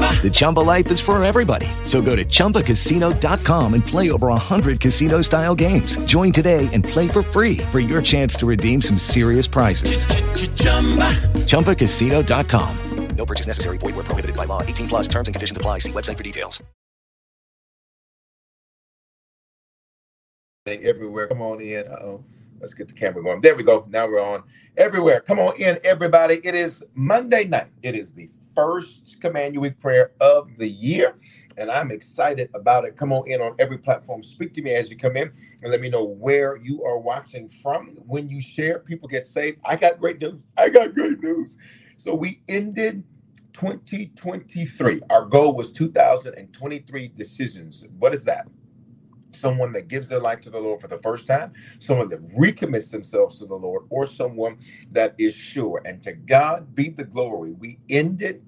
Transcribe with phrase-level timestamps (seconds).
[0.00, 1.66] The Chumba life is for everybody.
[1.84, 5.96] So go to ChumbaCasino.com and play over 100 casino style games.
[6.00, 10.04] Join today and play for free for your chance to redeem some serious prizes.
[11.46, 12.78] ChumbaCasino.com.
[13.16, 13.76] No purchase necessary.
[13.76, 14.62] Void where prohibited by law.
[14.62, 15.78] 18 plus terms and conditions apply.
[15.80, 16.62] See website for details.
[20.66, 21.26] Everywhere.
[21.28, 21.86] Come on in.
[21.86, 22.24] Uh-oh.
[22.60, 23.40] Let's get the camera going.
[23.40, 23.86] There we go.
[23.90, 24.42] Now we're on.
[24.76, 25.20] Everywhere.
[25.20, 26.40] Come on in, everybody.
[26.44, 27.68] It is Monday night.
[27.82, 31.16] It is the first Command Week prayer of the year.
[31.56, 32.94] And I'm excited about it.
[32.94, 34.22] Come on in on every platform.
[34.22, 37.48] Speak to me as you come in and let me know where you are watching
[37.48, 37.96] from.
[38.06, 39.58] When you share, people get saved.
[39.64, 40.52] I got great news.
[40.58, 41.56] I got great news.
[41.96, 43.02] So we ended
[43.54, 45.00] 2023.
[45.08, 47.86] Our goal was 2023 decisions.
[47.98, 48.46] What is that?
[49.40, 52.90] someone that gives their life to the Lord for the first time, someone that recommits
[52.90, 54.58] themselves to the Lord, or someone
[54.92, 55.82] that is sure.
[55.84, 57.52] And to God be the glory.
[57.52, 58.42] We ended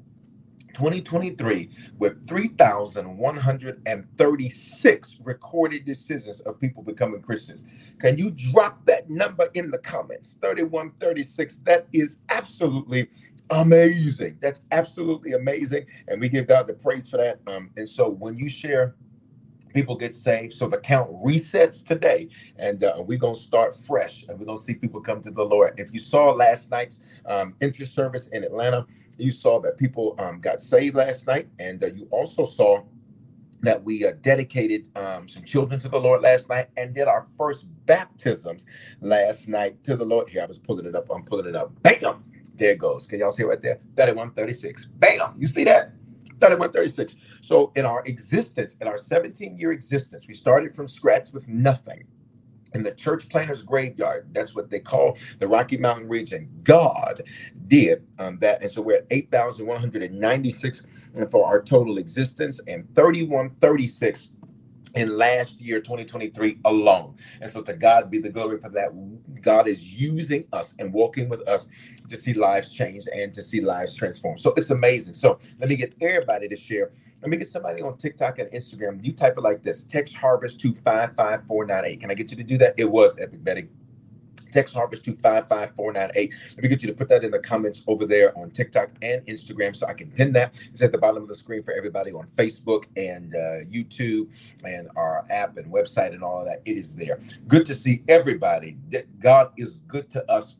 [0.74, 7.64] 2023 with 3,136 recorded decisions of people becoming Christians.
[8.00, 10.36] Can you drop that number in the comments?
[10.40, 11.60] 3136.
[11.64, 13.08] That is absolutely
[13.50, 14.38] amazing.
[14.40, 15.86] That's absolutely amazing.
[16.08, 17.38] And we give God the praise for that.
[17.46, 18.94] Um, and so when you share
[19.72, 20.52] people get saved.
[20.52, 24.58] So the count resets today, and uh, we're going to start fresh, and we're going
[24.58, 25.78] to see people come to the Lord.
[25.78, 28.86] If you saw last night's um, interest service in Atlanta,
[29.18, 32.82] you saw that people um, got saved last night, and uh, you also saw
[33.62, 37.26] that we uh, dedicated um, some children to the Lord last night and did our
[37.38, 38.66] first baptisms
[39.00, 40.28] last night to the Lord.
[40.28, 41.08] Here, I was pulling it up.
[41.10, 41.72] I'm pulling it up.
[41.82, 42.24] Bam!
[42.56, 43.06] There it goes.
[43.06, 43.80] Can y'all see right there?
[43.96, 44.86] 3136.
[44.98, 45.34] Bam!
[45.38, 45.92] You see that?
[46.40, 47.14] 3136.
[47.40, 52.04] So in our existence, in our 17 year existence, we started from scratch with nothing.
[52.74, 56.48] In the church planters graveyard, that's what they call the Rocky Mountain region.
[56.64, 57.22] God
[57.68, 58.62] did um, that.
[58.62, 60.82] And so we're at 8,196
[61.30, 64.30] for our total existence and 3136
[64.94, 67.16] in last year 2023 alone.
[67.40, 68.90] And so to god be the glory for that.
[69.42, 71.66] God is using us and walking with us
[72.08, 75.14] to see lives change and to see lives transform so it's amazing.
[75.14, 79.02] So let me get everybody to share let me get somebody on tiktok and instagram
[79.04, 82.58] you type it like this text harvest to 55498 can i get you to do
[82.58, 83.68] that it was epic betting.
[84.52, 86.34] Text Harvest two five five four nine eight.
[86.56, 89.24] Let me get you to put that in the comments over there on TikTok and
[89.26, 90.54] Instagram so I can pin that.
[90.72, 94.28] It's at the bottom of the screen for everybody on Facebook and uh, YouTube
[94.64, 96.60] and our app and website and all of that.
[96.66, 97.18] It is there.
[97.48, 98.76] Good to see everybody.
[99.20, 100.58] God is good to us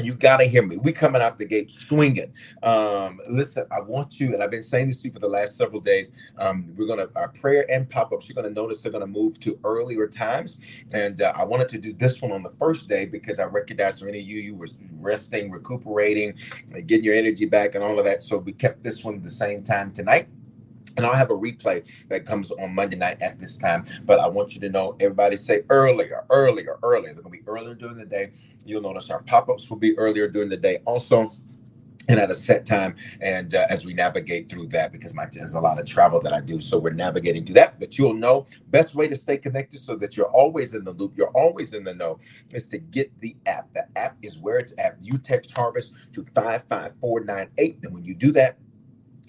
[0.00, 0.76] you got to hear me.
[0.78, 2.32] We coming out the gate swinging.
[2.62, 5.56] Um, listen, I want you, and I've been saying this to you for the last
[5.56, 6.12] several days.
[6.38, 8.28] Um, we're gonna our prayer and pop ups.
[8.28, 10.58] You're gonna notice they're gonna move to earlier times,
[10.92, 14.00] and uh, I wanted to do this one on the first day because I recognize
[14.00, 14.68] for any of you, you were
[15.00, 16.34] resting, recuperating,
[16.86, 18.22] getting your energy back, and all of that.
[18.22, 20.28] So we kept this one the same time tonight.
[20.96, 23.84] And I'll have a replay that comes on Monday night at this time.
[24.04, 27.14] But I want you to know, everybody say earlier, earlier, earlier.
[27.14, 28.32] They're going to be earlier during the day.
[28.64, 30.78] You'll notice our pop ups will be earlier during the day.
[30.84, 31.32] Also,
[32.08, 35.54] and at a set time and uh, as we navigate through that because my, there's
[35.54, 38.46] a lot of travel that i do so we're navigating through that but you'll know
[38.68, 41.84] best way to stay connected so that you're always in the loop you're always in
[41.84, 42.18] the know
[42.52, 46.22] is to get the app the app is where it's at you text harvest to
[46.34, 48.58] 55498 and when you do that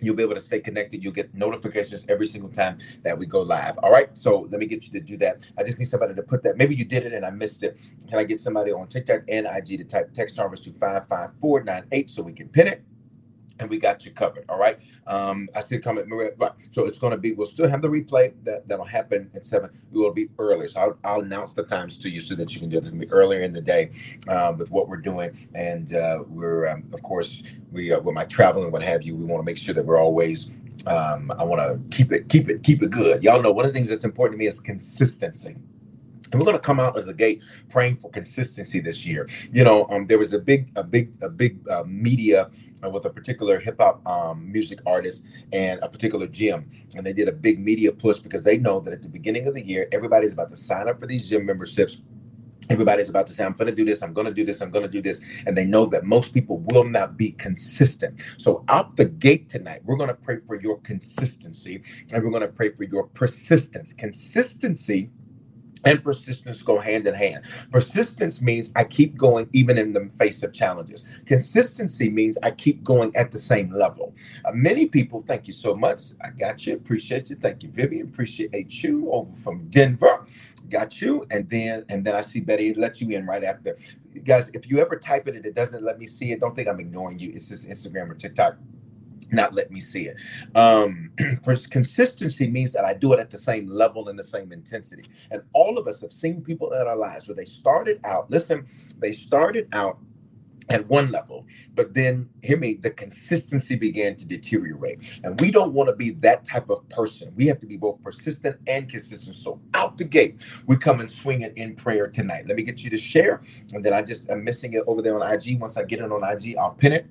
[0.01, 1.03] You'll be able to stay connected.
[1.03, 3.77] You'll get notifications every single time that we go live.
[3.79, 4.09] All right.
[4.17, 5.49] So let me get you to do that.
[5.57, 6.57] I just need somebody to put that.
[6.57, 7.77] Maybe you did it and I missed it.
[8.07, 12.21] Can I get somebody on TikTok and IG to type text harvest to 55498 so
[12.21, 12.83] we can pin it?
[13.59, 14.45] And we got you covered.
[14.49, 14.79] All right.
[15.07, 16.07] Um, I see a comment.
[16.71, 17.33] So it's going to be.
[17.33, 19.69] We'll still have the replay that that'll happen at seven.
[19.91, 22.59] We will be early, so I'll, I'll announce the times to you so that you
[22.59, 22.79] can do it.
[22.79, 23.91] It's going to be earlier in the day
[24.27, 28.25] uh, with what we're doing, and uh, we're um, of course we uh, with my
[28.25, 29.15] travel and what have you.
[29.15, 30.51] We want to make sure that we're always.
[30.87, 33.23] Um, I want to keep it, keep it, keep it good.
[33.23, 35.55] Y'all know one of the things that's important to me is consistency
[36.39, 39.27] we're going to come out of the gate praying for consistency this year.
[39.51, 42.49] You know, um, there was a big, a big, a big uh, media
[42.83, 45.23] uh, with a particular hip hop um, music artist
[45.53, 48.93] and a particular gym, and they did a big media push because they know that
[48.93, 52.01] at the beginning of the year, everybody's about to sign up for these gym memberships.
[52.69, 54.71] Everybody's about to say, I'm going to do this, I'm going to do this, I'm
[54.71, 55.21] going to do this.
[55.45, 58.19] And they know that most people will not be consistent.
[58.37, 62.41] So, out the gate tonight, we're going to pray for your consistency and we're going
[62.41, 63.93] to pray for your persistence.
[63.93, 65.11] Consistency
[65.85, 67.43] and persistence go hand in hand.
[67.71, 71.05] Persistence means I keep going even in the face of challenges.
[71.25, 74.15] Consistency means I keep going at the same level.
[74.45, 76.01] Uh, many people, thank you so much.
[76.23, 76.73] I got you.
[76.75, 77.35] Appreciate you.
[77.37, 78.07] Thank you, Vivian.
[78.07, 80.25] Appreciate you over from Denver.
[80.69, 81.25] Got you.
[81.31, 83.77] And then and then I see Betty let you in right after.
[84.23, 86.67] Guys, if you ever type it and it doesn't let me see it, don't think
[86.67, 87.33] I'm ignoring you.
[87.35, 88.55] It's just Instagram or TikTok
[89.31, 90.17] not let me see it.
[90.55, 91.11] Um,
[91.69, 95.05] consistency means that I do it at the same level and the same intensity.
[95.31, 98.65] And all of us have seen people in our lives where they started out, listen,
[98.99, 99.99] they started out
[100.69, 101.45] at one level,
[101.75, 105.19] but then hear me, the consistency began to deteriorate.
[105.23, 107.31] And we don't want to be that type of person.
[107.35, 109.35] We have to be both persistent and consistent.
[109.35, 112.45] So out the gate, we come and swing it in prayer tonight.
[112.47, 113.41] Let me get you to share.
[113.73, 115.59] And then I just am missing it over there on IG.
[115.59, 117.07] Once I get it on IG, I'll pin it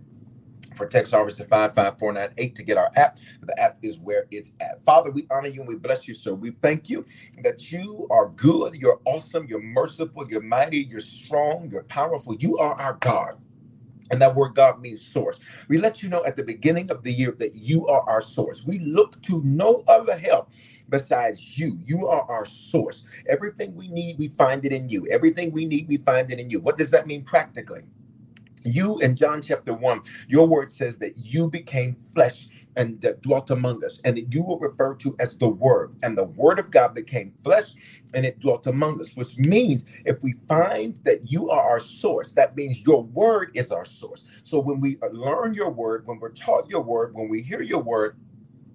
[0.76, 3.19] for text service to 55498 to get our app.
[3.43, 4.85] The app is where it's at.
[4.85, 6.35] Father, we honor you and we bless you, sir.
[6.35, 7.05] We thank you
[7.43, 12.35] that you are good, you're awesome, you're merciful, you're mighty, you're strong, you're powerful.
[12.37, 13.37] You are our God.
[14.11, 15.38] And that word God means source.
[15.69, 18.65] We let you know at the beginning of the year that you are our source.
[18.65, 20.53] We look to no other help
[20.91, 21.79] besides you.
[21.85, 23.05] You are our source.
[23.29, 25.06] Everything we need, we find it in you.
[25.11, 26.61] Everything we need, we find it in you.
[26.61, 27.82] What does that mean practically?
[28.65, 33.51] You in John chapter 1, your word says that you became flesh and that dwelt
[33.51, 35.97] among us, and that you were referred to as the Word.
[36.03, 37.67] And the Word of God became flesh
[38.15, 42.33] and it dwelt among us, which means if we find that you are our source,
[42.33, 44.25] that means your Word is our source.
[44.45, 47.83] So when we learn your Word, when we're taught your Word, when we hear your
[47.83, 48.17] Word,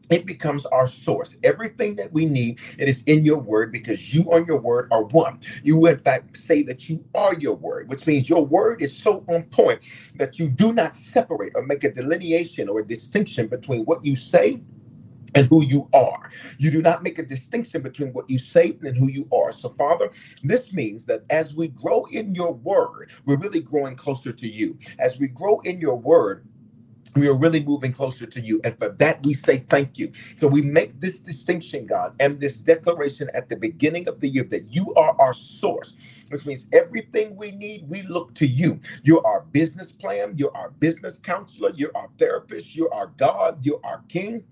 [0.10, 1.36] it becomes our source.
[1.44, 5.04] Everything that we need, it is in your word because you and your word are
[5.06, 5.40] one.
[5.63, 9.25] You, in fact, say that you are your word, which means your word is so
[9.30, 9.81] on point
[10.18, 14.16] that you do not separate or make a delineation or a distinction between what you
[14.16, 14.62] say
[15.36, 16.30] and who you are.
[16.57, 19.52] You do not make a distinction between what you say and who you are.
[19.52, 20.12] So, Father,
[20.44, 24.78] this means that as we grow in your word, we're really growing closer to you.
[25.00, 26.45] As we grow in your word,
[27.16, 28.62] we are really moving closer to you.
[28.64, 30.12] And for that, we say thank you.
[30.38, 34.46] So we make this distinction, God, and this declaration at the beginning of the year
[34.46, 35.96] that you are our source,
[36.30, 38.80] which means everything we need, we look to you.
[39.04, 43.82] You're our business plan, you're our business counselor, you're our therapist, you're our God, you're
[43.84, 44.44] our King.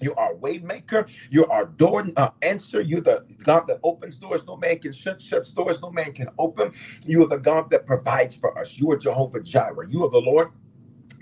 [0.00, 1.08] You're our waymaker.
[1.30, 2.82] You're our door uh, answer.
[2.82, 6.28] You're the God that opens doors no man can shut, shuts doors no man can
[6.38, 6.72] open.
[7.06, 8.78] You are the God that provides for us.
[8.78, 9.88] You are Jehovah Jireh.
[9.90, 10.50] You are the Lord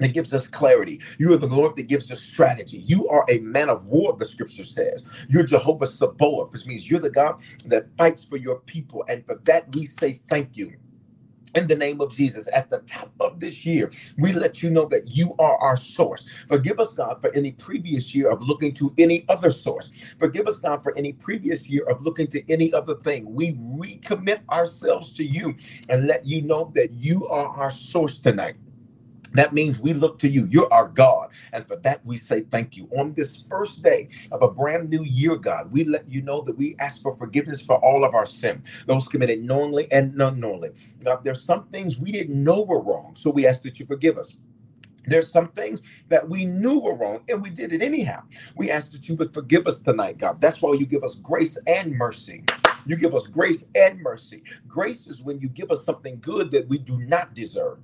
[0.00, 1.00] that gives us clarity.
[1.18, 2.78] You are the Lord that gives us strategy.
[2.78, 5.04] You are a man of war, the scripture says.
[5.28, 9.04] You're Jehovah Sabaoth, which means you're the God that fights for your people.
[9.08, 10.74] And for that, we say thank you.
[11.54, 14.86] In the name of Jesus, at the top of this year, we let you know
[14.86, 16.24] that you are our source.
[16.48, 19.90] Forgive us, God, for any previous year of looking to any other source.
[20.18, 23.34] Forgive us, God, for any previous year of looking to any other thing.
[23.34, 25.56] We recommit ourselves to you
[25.90, 28.56] and let you know that you are our source tonight.
[29.34, 30.48] That means we look to you.
[30.50, 31.30] You're our God.
[31.52, 32.88] And for that, we say thank you.
[32.98, 36.56] On this first day of a brand new year, God, we let you know that
[36.58, 40.70] we ask for forgiveness for all of our sin, those committed knowingly and unknowingly.
[41.04, 44.18] God, there's some things we didn't know were wrong, so we ask that you forgive
[44.18, 44.34] us.
[45.06, 48.22] There's some things that we knew were wrong and we did it anyhow.
[48.56, 50.40] We ask that you would forgive us tonight, God.
[50.40, 52.44] That's why you give us grace and mercy.
[52.86, 54.44] You give us grace and mercy.
[54.68, 57.78] Grace is when you give us something good that we do not deserve.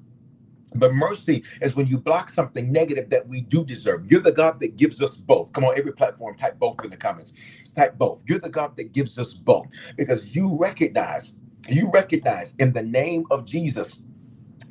[0.77, 4.11] But mercy is when you block something negative that we do deserve.
[4.11, 5.53] You're the God that gives us both.
[5.53, 7.33] Come on, every platform, type both in the comments.
[7.75, 8.23] Type both.
[8.27, 11.35] You're the God that gives us both because you recognize,
[11.69, 14.01] you recognize in the name of Jesus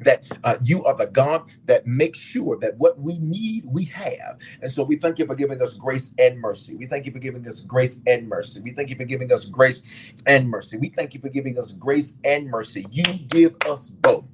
[0.02, 4.38] that uh, you are the God that makes sure that what we need, we have.
[4.62, 6.76] And so we thank you for giving us grace and mercy.
[6.76, 8.62] We thank you for giving us grace and mercy.
[8.62, 9.84] We thank you for giving us grace
[10.28, 10.78] and mercy.
[10.78, 12.86] We thank you for giving us grace and mercy.
[12.92, 14.26] You give us both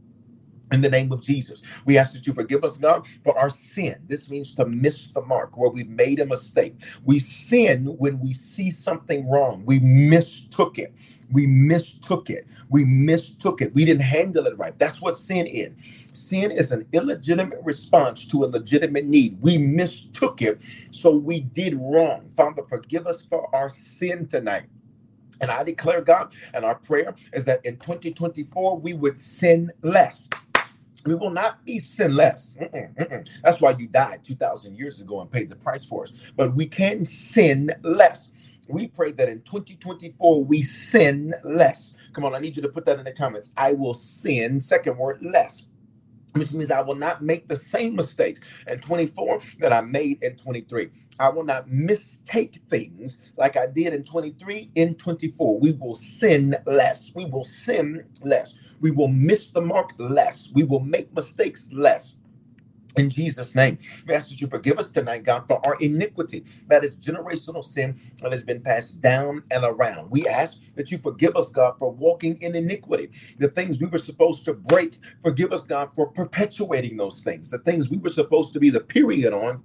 [0.74, 1.62] in the name of Jesus.
[1.86, 3.98] We ask that you forgive us, God, for our sin.
[4.08, 6.76] This means to miss the mark where we've made a mistake.
[7.06, 9.64] We sin when we see something wrong.
[9.66, 10.94] We mistook it.
[11.32, 12.48] We mistook it.
[12.70, 13.74] We mistook it.
[13.76, 14.78] We didn't handle it right.
[14.80, 15.74] That's what sin is.
[16.14, 19.38] Sin is an illegitimate response to a legitimate need.
[19.42, 20.62] We mistook it,
[20.92, 22.32] so we did wrong.
[22.38, 24.66] Father, forgive us for our sin tonight.
[25.42, 30.28] And I declare, God, and our prayer is that in 2024 we would sin less.
[31.06, 32.58] We will not be sinless.
[32.62, 33.30] Mm-mm, mm-mm.
[33.44, 36.14] That's why you died 2,000 years ago and paid the price for us.
[36.38, 38.30] But we can sin less.
[38.70, 41.94] We pray that in 2024 we sin less.
[42.14, 43.50] Come on, I need you to put that in the comments.
[43.58, 45.68] I will sin, second word, less
[46.36, 50.36] which means I will not make the same mistakes in 24 that I made in
[50.38, 50.90] 23.
[51.20, 55.60] I will not mistake things like I did in 23 in 24.
[55.60, 57.12] We will sin less.
[57.16, 58.56] We will sin less.
[58.82, 60.50] We will miss the mark less.
[60.54, 62.16] We will make mistakes less.
[62.98, 66.86] In Jesus' name, we ask that you forgive us tonight, God, for our iniquity, that
[66.86, 70.12] is generational sin that has been passed down and around.
[70.12, 73.10] We ask that you forgive us, God, for walking in iniquity,
[73.40, 75.00] the things we were supposed to break.
[75.24, 78.82] Forgive us, God, for perpetuating those things, the things we were supposed to be the
[78.82, 79.64] period on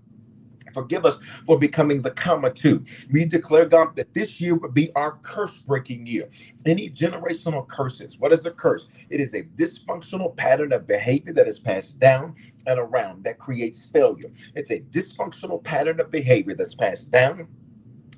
[0.75, 2.85] Forgive us for becoming the comma two.
[3.11, 6.29] We declare, God, that this year would be our curse breaking year.
[6.67, 8.89] Any generational curses, what is a curse?
[9.11, 13.87] It is a dysfunctional pattern of behavior that is passed down and around that creates
[13.87, 14.31] failure.
[14.55, 17.49] It's a dysfunctional pattern of behavior that's passed down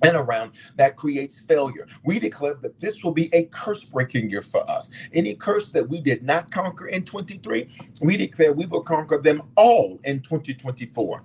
[0.04, 1.88] and around that creates failure.
[2.04, 4.90] We declare that this will be a curse breaking year for us.
[5.14, 7.68] Any curse that we did not conquer in 23,
[8.02, 11.22] we declare we will conquer them all in 2024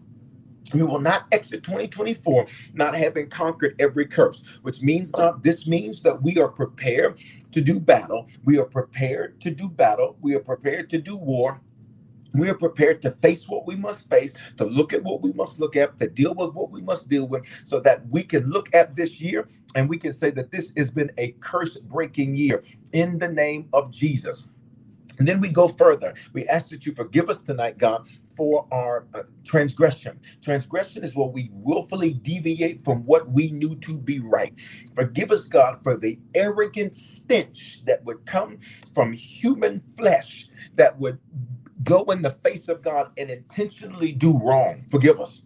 [0.74, 6.02] we will not exit 2024 not having conquered every curse which means not this means
[6.02, 7.20] that we are prepared
[7.52, 8.28] to do battle.
[8.44, 10.18] We are prepared to do battle.
[10.22, 11.62] We are prepared to do war.
[12.34, 15.60] We are prepared to face what we must face, to look at what we must
[15.60, 18.74] look at, to deal with what we must deal with, so that we can look
[18.76, 22.64] at this year and we can say that this has been a curse breaking year.
[22.94, 24.48] In the name of Jesus.
[25.20, 26.16] And then we go further.
[26.34, 30.20] We ask that you forgive us tonight, God, for our uh, transgression.
[30.44, 34.54] Transgression is where we willfully deviate from what we knew to be right.
[34.96, 38.60] Forgive us, God, for the arrogant stench that would come
[38.94, 41.20] from human flesh that would
[41.84, 44.86] go in the face of God and intentionally do wrong.
[44.92, 45.44] Forgive us.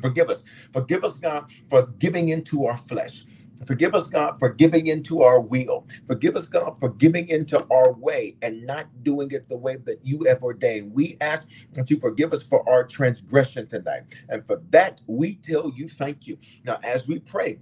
[0.00, 0.44] Forgive us.
[0.72, 3.24] Forgive us, God, for giving into our flesh.
[3.66, 5.86] Forgive us, God, for giving into our will.
[6.06, 9.98] Forgive us, God, for giving into our way and not doing it the way that
[10.04, 10.92] you have ordained.
[10.94, 14.02] We ask that you forgive us for our transgression tonight.
[14.28, 16.38] And for that, we tell you thank you.
[16.64, 17.60] Now, as we pray,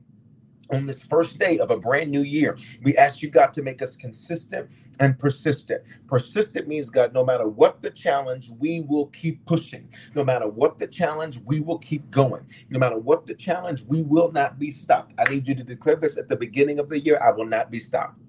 [0.72, 2.56] on this first day of a brand new year.
[2.82, 4.70] We ask you, God, to make us consistent
[5.00, 5.82] and persistent.
[6.08, 9.88] Persistent means, God, no matter what the challenge, we will keep pushing.
[10.14, 12.46] No matter what the challenge, we will keep going.
[12.70, 15.14] No matter what the challenge, we will not be stopped.
[15.18, 17.70] I need you to declare this at the beginning of the year I will not
[17.70, 18.20] be stopped.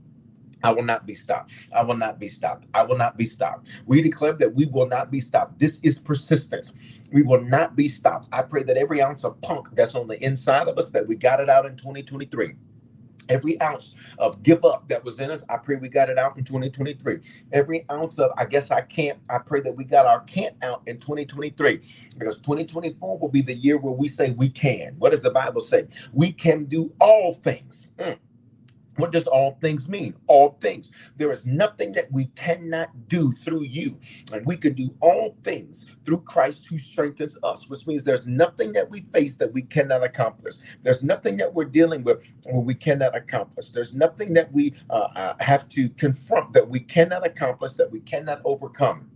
[0.64, 1.54] I will not be stopped.
[1.74, 2.68] I will not be stopped.
[2.74, 3.70] I will not be stopped.
[3.86, 5.60] We declare that we will not be stopped.
[5.60, 6.74] This is persistence.
[7.14, 8.28] We will not be stopped.
[8.32, 11.16] I pray that every ounce of punk that's on the inside of us, that we
[11.16, 12.56] got it out in 2023.
[13.30, 16.38] Every ounce of give up that was in us, I pray we got it out
[16.38, 17.20] in 2023.
[17.52, 20.84] Every ounce of I guess I can't, I pray that we got our can't out
[20.88, 21.82] in 2023
[22.18, 24.96] because 2024 will be the year where we say we can.
[25.00, 25.88] What does the Bible say?
[26.14, 27.90] We can do all things.
[28.00, 28.18] Mm
[28.98, 30.16] what does all things mean?
[30.28, 30.92] All things.
[31.18, 34.00] There is nothing that we cannot do through you.
[34.32, 38.72] And we can do all things through Christ who strengthens us, which means there's nothing
[38.74, 40.56] that we face that we cannot accomplish.
[40.84, 43.70] There's nothing that we're dealing with where we cannot accomplish.
[43.70, 48.00] There's nothing that we uh, uh have to confront that we cannot accomplish, that we
[48.02, 49.10] cannot overcome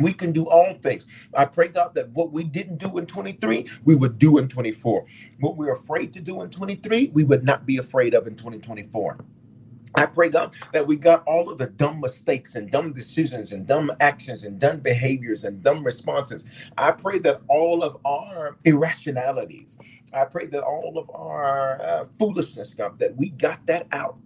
[0.00, 1.06] we can do all things.
[1.34, 5.06] I pray, God, that what we didn't do in 23, we would do in 24.
[5.40, 9.18] What we're afraid to do in 23, we would not be afraid of in 2024.
[9.94, 13.66] I pray, God, that we got all of the dumb mistakes and dumb decisions and
[13.66, 16.44] dumb actions and dumb behaviors and dumb responses.
[16.78, 19.78] I pray that all of our irrationalities,
[20.14, 24.16] I pray that all of our uh, foolishness, God, that we got that out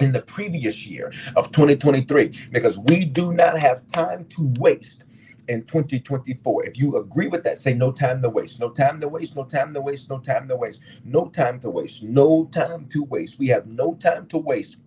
[0.00, 5.04] in the previous year of 2023 because we do not have time to waste
[5.48, 6.66] in 2024.
[6.66, 8.60] If you agree with that, say no time to waste.
[8.60, 9.36] No time to waste.
[9.36, 10.10] No time to waste.
[10.10, 10.82] No time to waste.
[11.04, 12.02] No time to waste.
[12.02, 13.38] No time to waste.
[13.38, 14.78] We have no time to waste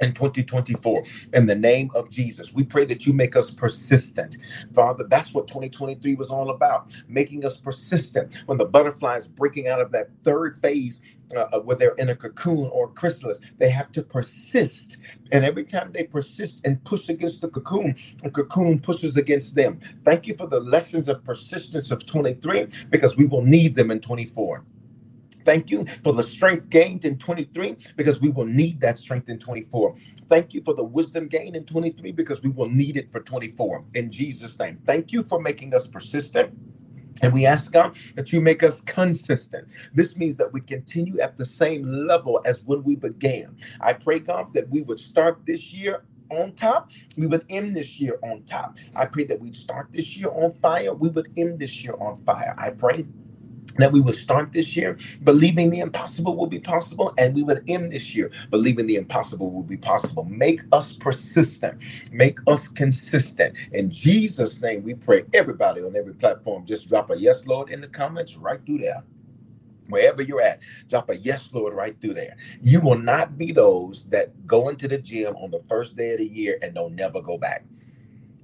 [0.00, 2.52] in 2024 in the name of Jesus.
[2.52, 4.36] We pray that you make us persistent.
[4.74, 8.42] Father, that's what 2023 was all about, making us persistent.
[8.46, 11.00] When the butterfly is breaking out of that third phase
[11.36, 14.98] uh, uh, where they're in a cocoon or a chrysalis, they have to persist.
[15.32, 19.80] And every time they persist and push against the cocoon, the cocoon pushes against them.
[20.04, 24.00] Thank you for the lessons of persistence of 23 because we will need them in
[24.00, 24.64] 24.
[25.44, 29.38] Thank you for the strength gained in 23 because we will need that strength in
[29.38, 29.96] 24.
[30.28, 33.84] Thank you for the wisdom gained in 23 because we will need it for 24.
[33.94, 34.80] In Jesus' name.
[34.86, 36.52] Thank you for making us persistent.
[37.22, 39.68] And we ask God that you make us consistent.
[39.94, 43.56] This means that we continue at the same level as when we began.
[43.80, 48.00] I pray, God, that we would start this year on top, we would end this
[48.00, 48.78] year on top.
[48.96, 52.22] I pray that we'd start this year on fire, we would end this year on
[52.24, 52.54] fire.
[52.58, 53.06] I pray
[53.78, 57.62] that we would start this year believing the impossible will be possible and we would
[57.68, 61.80] end this year believing the impossible will be possible make us persistent
[62.12, 67.18] make us consistent in jesus name we pray everybody on every platform just drop a
[67.18, 69.02] yes lord in the comments right through there
[69.88, 72.36] wherever you're at, drop a yes, Lord, right through there.
[72.62, 76.18] You will not be those that go into the gym on the first day of
[76.18, 77.64] the year and don't never go back.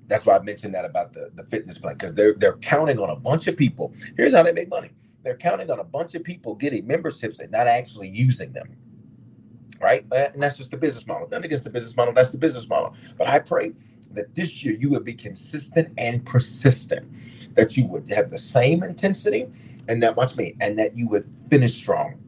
[0.09, 3.11] That's why I mentioned that about the, the fitness plan, because they're they're counting on
[3.11, 3.95] a bunch of people.
[4.17, 4.91] Here's how they make money.
[5.29, 8.75] They're counting on a bunch of people getting memberships and not actually using them.
[9.79, 10.07] Right?
[10.11, 11.29] Uh, and that's just the business model.
[11.29, 12.15] Nothing against the business model.
[12.15, 12.95] That's the business model.
[13.19, 13.73] But I pray
[14.13, 17.07] that this year you would be consistent and persistent,
[17.57, 19.49] that you would have the same intensity
[19.87, 22.19] and that watch me, and that you would finish strong.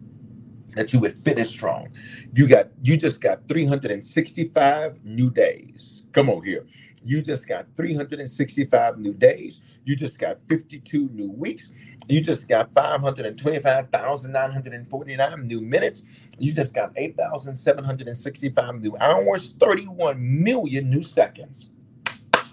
[0.77, 1.89] That you would finish strong.
[2.35, 6.03] You got you just got 365 new days.
[6.13, 6.67] Come on here.
[7.05, 9.61] You just got 365 new days.
[9.85, 11.73] You just got 52 new weeks.
[12.09, 16.03] You just got 525,949 new minutes.
[16.39, 21.71] You just got 8,765 new hours, 31 million new seconds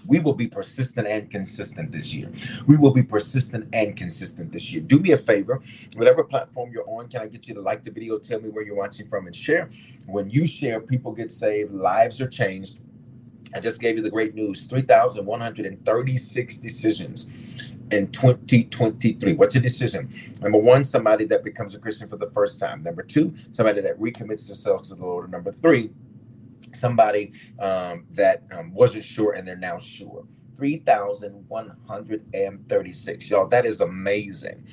[0.08, 2.30] we will be persistent and consistent this year.
[2.66, 4.82] We will be persistent and consistent this year.
[4.82, 5.60] Do me a favor,
[5.96, 8.64] whatever platform you're on, can I get you to like the video, tell me where
[8.64, 9.68] you're watching from, and share?
[10.06, 12.78] When you share, people get saved, lives are changed.
[13.54, 17.26] I just gave you the great news 3,136 decisions
[17.90, 19.34] in 2023.
[19.34, 20.12] What's a decision?
[20.42, 22.82] Number one, somebody that becomes a Christian for the first time.
[22.82, 25.30] Number two, somebody that recommits themselves to the Lord.
[25.30, 25.90] number three,
[26.74, 30.26] somebody um, that um, wasn't sure and they're now sure.
[30.58, 33.30] 3,136.
[33.30, 34.64] Y'all, that is amazing.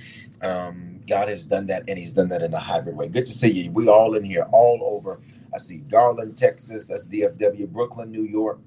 [0.41, 3.07] Um, God has done that and He's done that in a hybrid way.
[3.07, 3.71] Good to see you.
[3.71, 5.19] We all in here, all over.
[5.53, 6.85] I see Garland, Texas.
[6.87, 8.59] That's DFW, Brooklyn, New York.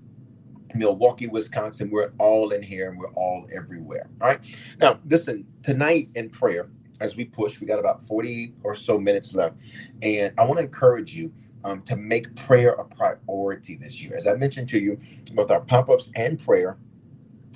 [0.75, 4.09] Milwaukee, Wisconsin, we're all in here and we're all everywhere.
[4.21, 4.41] All right.
[4.81, 6.69] Now, listen, tonight in prayer,
[7.01, 9.57] as we push, we got about 40 or so minutes left.
[10.03, 11.33] And I want to encourage you
[11.65, 14.15] um, to make prayer a priority this year.
[14.17, 14.99] As I mentioned to you,
[15.35, 16.77] both our pop ups and prayer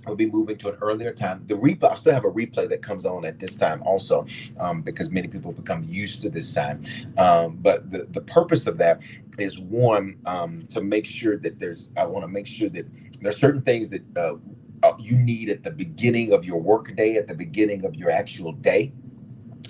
[0.07, 1.45] will be moving to an earlier time.
[1.47, 4.27] The replay, I still have a replay that comes on at this time also,
[4.59, 6.83] um, because many people become used to this time.
[7.19, 9.03] Um, but the, the purpose of that
[9.39, 12.87] is one, um, to make sure that there's, I want to make sure that
[13.21, 14.35] there's certain things that uh,
[14.83, 18.11] uh, you need at the beginning of your work day, at the beginning of your
[18.11, 18.93] actual day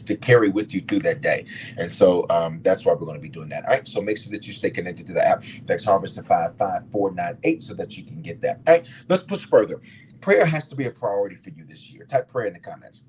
[0.06, 1.44] to carry with you through that day.
[1.76, 3.64] And so um, that's why we're going to be doing that.
[3.64, 3.86] All right.
[3.86, 5.44] So make sure that you stay connected to the app.
[5.66, 8.60] Text Harvest to 55498 so that you can get that.
[8.66, 8.88] All right.
[9.08, 9.80] Let's push further.
[10.22, 12.06] Prayer has to be a priority for you this year.
[12.06, 13.04] Type prayer in the comments.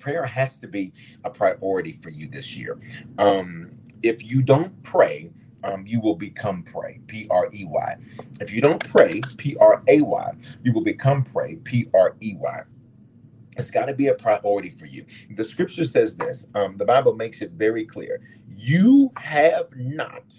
[0.00, 0.92] Prayer has to be
[1.24, 2.78] a priority for you this year.
[3.18, 5.32] Um, if you don't pray,
[5.64, 7.96] um, you will become prey, P R E Y.
[8.40, 10.32] If you don't pray, P R A Y,
[10.64, 12.62] you will become prey, P R E Y.
[13.58, 15.06] It's got to be a priority for you.
[15.30, 16.48] The scripture says this.
[16.54, 18.20] Um, the Bible makes it very clear.
[18.50, 20.34] You have not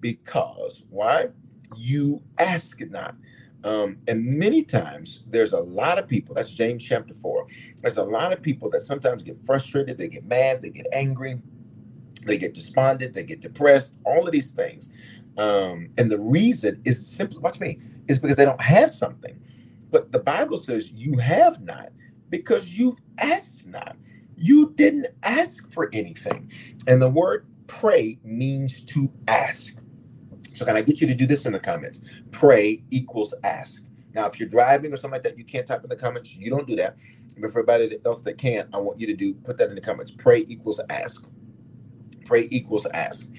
[0.00, 1.28] because why?
[1.76, 3.16] You ask not.
[3.64, 7.46] Um, and many times there's a lot of people, that's James chapter 4.
[7.82, 11.40] There's a lot of people that sometimes get frustrated, they get mad, they get angry,
[12.24, 14.90] they get despondent, they get depressed, all of these things.
[15.36, 19.38] Um, and the reason is simply, watch me, is because they don't have something.
[19.90, 21.90] But the Bible says you have not
[22.30, 23.96] because you've asked not.
[24.36, 26.50] You didn't ask for anything.
[26.86, 29.75] And the word pray means to ask.
[30.56, 32.02] So, can I get you to do this in the comments?
[32.32, 33.84] Pray equals ask.
[34.14, 36.36] Now, if you're driving or something like that, you can't type in the comments.
[36.36, 36.96] You don't do that.
[37.38, 39.82] But for everybody else that can, I want you to do put that in the
[39.82, 40.12] comments.
[40.12, 41.26] Pray equals ask.
[42.24, 43.30] Pray equals ask.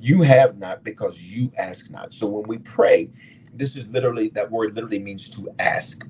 [0.00, 2.14] You have not because you ask not.
[2.14, 3.10] So when we pray,
[3.54, 6.06] this is literally that word literally means to ask.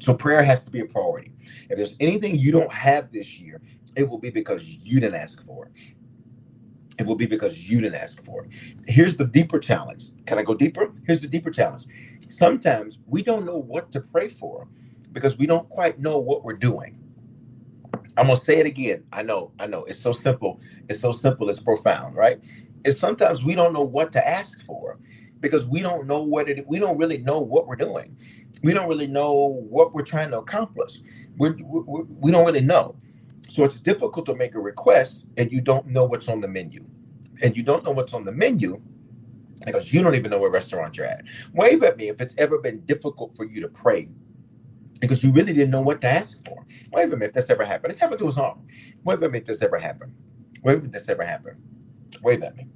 [0.00, 1.32] So prayer has to be a priority.
[1.70, 3.60] If there's anything you don't have this year,
[3.96, 5.72] it will be because you didn't ask for it.
[6.98, 8.50] It will be because you didn't ask for it.
[8.86, 10.04] Here's the deeper challenge.
[10.26, 10.92] Can I go deeper?
[11.06, 11.86] Here's the deeper challenge.
[12.28, 14.68] Sometimes we don't know what to pray for
[15.12, 16.98] because we don't quite know what we're doing.
[18.16, 19.04] I'm gonna say it again.
[19.12, 19.84] I know, I know.
[19.84, 20.60] It's so simple.
[20.88, 21.48] It's so simple.
[21.48, 22.40] It's profound, right?
[22.84, 24.98] It's sometimes we don't know what to ask for
[25.40, 26.66] because we don't know what it.
[26.66, 28.16] We don't really know what we're doing
[28.62, 31.00] we don't really know what we're trying to accomplish.
[31.36, 32.96] We're, we're, we don't really know.
[33.48, 36.84] So it's difficult to make a request and you don't know what's on the menu.
[37.42, 38.80] And you don't know what's on the menu
[39.64, 41.24] because you don't even know what restaurant you're at.
[41.54, 44.08] Wave at me if it's ever been difficult for you to pray
[45.00, 46.66] because you really didn't know what to ask for.
[46.92, 47.92] Wait a minute, if this ever happened.
[47.92, 48.64] It's happened to us all.
[49.04, 50.12] Wait a minute, if this ever happened.
[50.62, 51.56] Wait a minute, this ever happened.
[52.22, 52.66] Wave at me.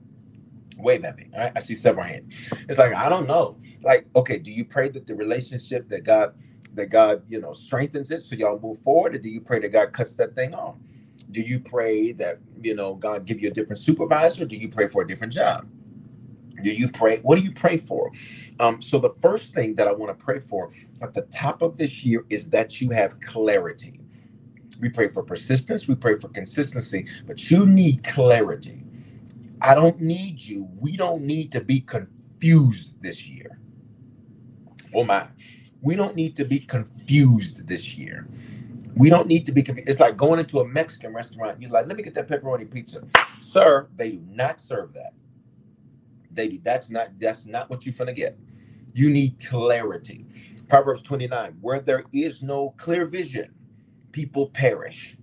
[0.78, 1.28] Wave at me.
[1.36, 2.34] I see several hands.
[2.68, 3.58] It's like, I don't know.
[3.82, 6.34] Like, okay, do you pray that the relationship that God
[6.74, 9.68] that God, you know, strengthens it so y'all move forward, or do you pray that
[9.68, 10.76] God cuts that thing off?
[11.30, 14.44] Do you pray that you know God give you a different supervisor?
[14.44, 15.66] do you pray for a different job?
[16.62, 17.20] Do you pray?
[17.20, 18.12] What do you pray for?
[18.60, 20.70] Um, so the first thing that I want to pray for
[21.00, 24.00] at the top of this year is that you have clarity.
[24.80, 28.82] We pray for persistence, we pray for consistency, but you need clarity.
[29.60, 30.68] I don't need you.
[30.80, 33.60] We don't need to be confused this year.
[34.94, 35.28] Oh my.
[35.82, 38.28] We don't need to be confused this year.
[38.96, 39.88] We don't need to be confused.
[39.88, 41.60] It's like going into a Mexican restaurant.
[41.60, 43.02] You're like, let me get that pepperoni pizza.
[43.40, 45.14] Sir, they do not serve that.
[46.32, 46.60] They do.
[46.62, 48.38] That's not that's not what you're gonna get.
[48.94, 50.26] You need clarity.
[50.68, 53.52] Proverbs 29, where there is no clear vision,
[54.12, 55.16] people perish.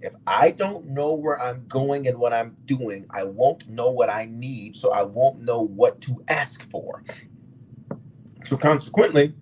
[0.00, 4.10] If I don't know where I'm going and what I'm doing, I won't know what
[4.10, 7.02] I need, so I won't know what to ask for.
[8.44, 9.34] So consequently,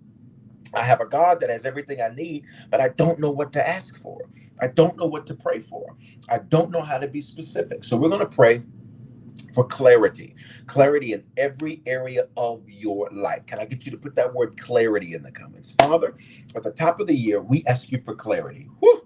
[0.76, 3.68] I have a God that has everything I need, but I don't know what to
[3.68, 4.20] ask for.
[4.60, 5.96] I don't know what to pray for.
[6.28, 7.84] I don't know how to be specific.
[7.84, 8.62] So we're going to pray
[9.54, 10.34] for clarity,
[10.66, 13.46] clarity in every area of your life.
[13.46, 15.74] Can I get you to put that word clarity in the comments?
[15.80, 16.14] Father,
[16.56, 18.68] at the top of the year, we ask you for clarity.
[18.80, 19.02] Woo!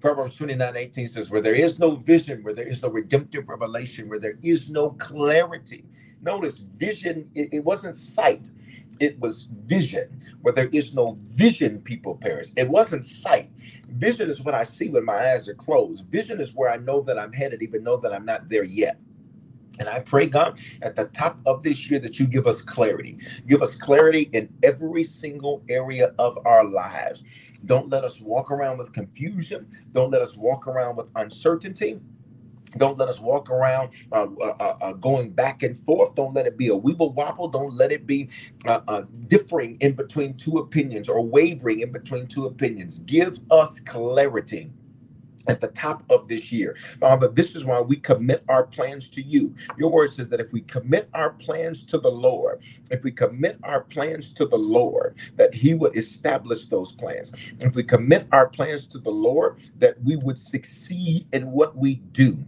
[0.00, 4.08] Proverbs 29 18 says, Where there is no vision, where there is no redemptive revelation,
[4.08, 5.84] where there is no clarity.
[6.22, 8.50] Notice, vision, it, it wasn't sight,
[9.00, 10.22] it was vision.
[10.42, 12.48] Where there is no vision, people perish.
[12.56, 13.50] It wasn't sight.
[13.90, 16.06] Vision is what I see when my eyes are closed.
[16.06, 18.98] Vision is where I know that I'm headed, even though that I'm not there yet.
[19.78, 23.18] And I pray, God, at the top of this year that you give us clarity.
[23.46, 27.24] Give us clarity in every single area of our lives.
[27.66, 29.68] Don't let us walk around with confusion.
[29.92, 32.00] Don't let us walk around with uncertainty.
[32.78, 36.14] Don't let us walk around uh, uh, uh, uh, going back and forth.
[36.14, 37.48] Don't let it be a weeble wobble.
[37.48, 38.28] Don't let it be
[38.66, 43.00] uh, uh, differing in between two opinions or wavering in between two opinions.
[43.00, 44.70] Give us clarity
[45.48, 46.76] at the top of this year.
[47.00, 49.54] Father, this is why we commit our plans to you.
[49.78, 53.58] Your word says that if we commit our plans to the Lord, if we commit
[53.62, 57.32] our plans to the Lord, that He would establish those plans.
[57.60, 61.96] If we commit our plans to the Lord, that we would succeed in what we
[62.12, 62.38] do.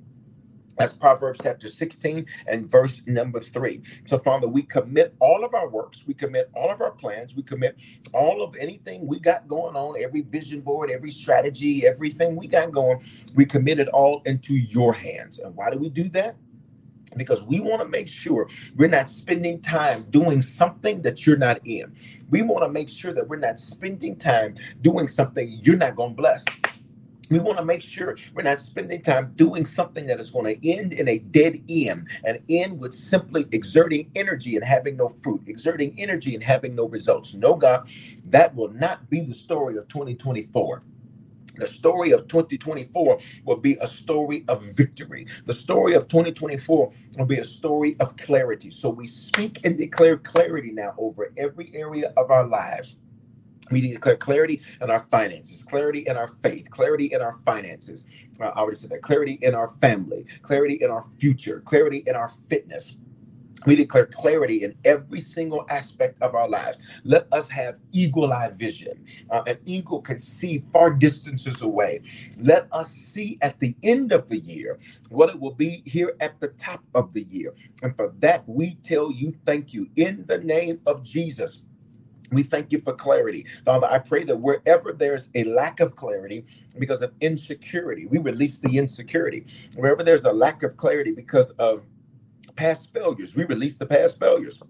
[0.78, 3.82] That's Proverbs chapter 16 and verse number three.
[4.06, 7.42] So, Father, we commit all of our works, we commit all of our plans, we
[7.42, 7.76] commit
[8.12, 12.72] all of anything we got going on, every vision board, every strategy, everything we got
[12.72, 13.02] going,
[13.34, 15.38] we commit it all into your hands.
[15.38, 16.36] And why do we do that?
[17.16, 21.60] because we want to make sure we're not spending time doing something that you're not
[21.66, 21.94] in.
[22.30, 26.10] We want to make sure that we're not spending time doing something you're not going
[26.10, 26.44] to bless.
[27.32, 30.70] We want to make sure we're not spending time doing something that is going to
[30.70, 35.42] end in a dead end and end with simply exerting energy and having no fruit,
[35.48, 37.34] exerting energy and having no results.
[37.34, 37.90] No, God,
[38.26, 40.84] that will not be the story of 2024.
[41.56, 45.26] The story of 2024 will be a story of victory.
[45.46, 48.70] The story of 2024 will be a story of clarity.
[48.70, 52.98] So we speak and declare clarity now over every area of our lives.
[53.72, 57.34] We need to declare clarity in our finances, clarity in our faith, clarity in our
[57.46, 58.06] finances.
[58.40, 59.02] Uh, I already said that.
[59.02, 62.98] Clarity in our family, clarity in our future, clarity in our fitness.
[63.66, 66.78] We declare clarity in every single aspect of our lives.
[67.04, 69.04] Let us have eagle eye vision.
[69.30, 72.02] Uh, an eagle can see far distances away.
[72.40, 74.80] Let us see at the end of the year
[75.10, 77.54] what it will be here at the top of the year.
[77.82, 81.62] And for that, we tell you thank you in the name of Jesus.
[82.32, 83.46] We thank you for clarity.
[83.64, 86.46] Father, I pray that wherever there's a lack of clarity
[86.78, 89.46] because of insecurity, we release the insecurity.
[89.76, 91.84] Wherever there's a lack of clarity because of
[92.56, 94.60] past failures, we release the past failures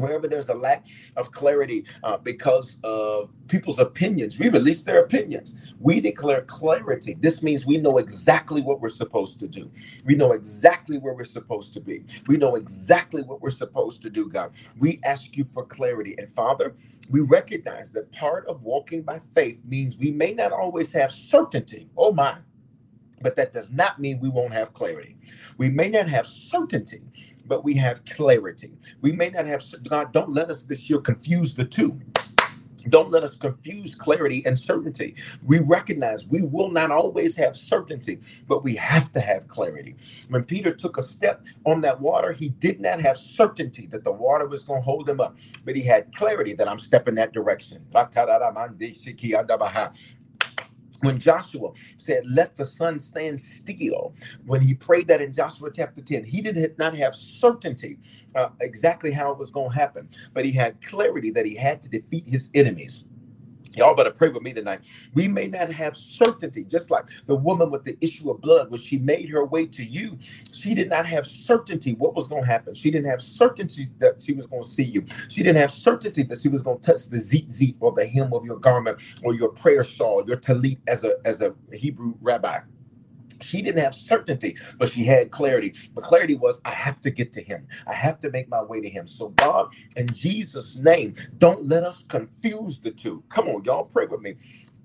[0.00, 0.86] wherever there's a lack
[1.16, 5.56] of clarity uh, because of people's opinions, we release their opinions.
[5.80, 7.16] We declare clarity.
[7.20, 9.70] This means we know exactly what we're supposed to do.
[10.06, 12.04] We know exactly where we're supposed to be.
[12.28, 14.52] We know exactly what we're supposed to do, God.
[14.78, 16.16] We ask you for clarity.
[16.18, 16.76] And Father,
[17.10, 21.88] we recognize that part of walking by faith means we may not always have certainty.
[21.96, 22.38] Oh, my.
[23.22, 25.16] But that does not mean we won't have clarity.
[25.58, 27.02] We may not have certainty,
[27.50, 28.72] but we have clarity.
[29.02, 32.00] We may not have, God, don't let us this year confuse the two.
[32.90, 35.16] Don't let us confuse clarity and certainty.
[35.46, 39.96] We recognize we will not always have certainty, but we have to have clarity.
[40.30, 44.12] When Peter took a step on that water, he did not have certainty that the
[44.12, 47.32] water was going to hold him up, but he had clarity that I'm stepping that
[47.32, 47.86] direction
[51.02, 54.14] when Joshua said, Let the sun stand still,
[54.46, 57.98] when he prayed that in Joshua chapter 10, he did not have certainty
[58.36, 61.82] uh, exactly how it was going to happen, but he had clarity that he had
[61.82, 63.06] to defeat his enemies.
[63.76, 64.84] Y'all better pray with me tonight.
[65.14, 68.80] We may not have certainty, just like the woman with the issue of blood, when
[68.80, 70.18] she made her way to you,
[70.52, 72.74] she did not have certainty what was going to happen.
[72.74, 75.06] She didn't have certainty that she was going to see you.
[75.28, 78.32] She didn't have certainty that she was going to touch the tzitzit or the hem
[78.34, 82.60] of your garment or your prayer shawl, your talit as a as a Hebrew rabbi.
[83.42, 85.74] She didn't have certainty, but she had clarity.
[85.94, 87.68] But clarity was, I have to get to him.
[87.86, 89.06] I have to make my way to him.
[89.08, 93.24] So, God, in Jesus' name, don't let us confuse the two.
[93.30, 94.36] Come on, y'all, pray with me.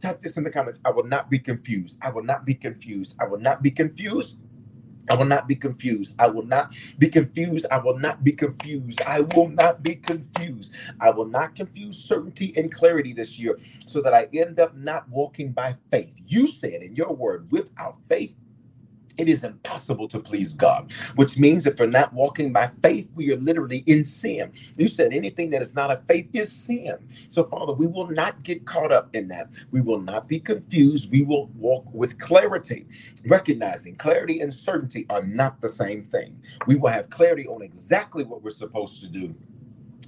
[0.02, 0.80] Type this in the comments.
[0.86, 1.98] I will not be confused.
[2.02, 3.16] I will not be confused.
[3.20, 4.38] I will not be confused.
[5.10, 6.16] I will not be confused.
[6.20, 7.66] I will not be confused.
[7.72, 9.02] I will not be confused.
[9.06, 10.74] I will not be confused.
[11.00, 15.10] I will not confuse certainty and clarity this year so that I end up not
[15.10, 16.14] walking by faith.
[16.28, 18.36] You said in your word, without faith,
[19.18, 23.32] it is impossible to please God, which means if we're not walking by faith, we
[23.32, 24.54] are literally in sin.
[24.78, 26.98] You said anything that is not a faith is sin.
[27.32, 29.50] So, Father, we will not get caught up in that.
[29.72, 31.12] We will not be confused.
[31.12, 32.88] We will walk with clarity,
[33.28, 36.42] recognizing clarity and certainty are not the same thing.
[36.68, 39.36] We will have clarity on exactly what we're supposed to do.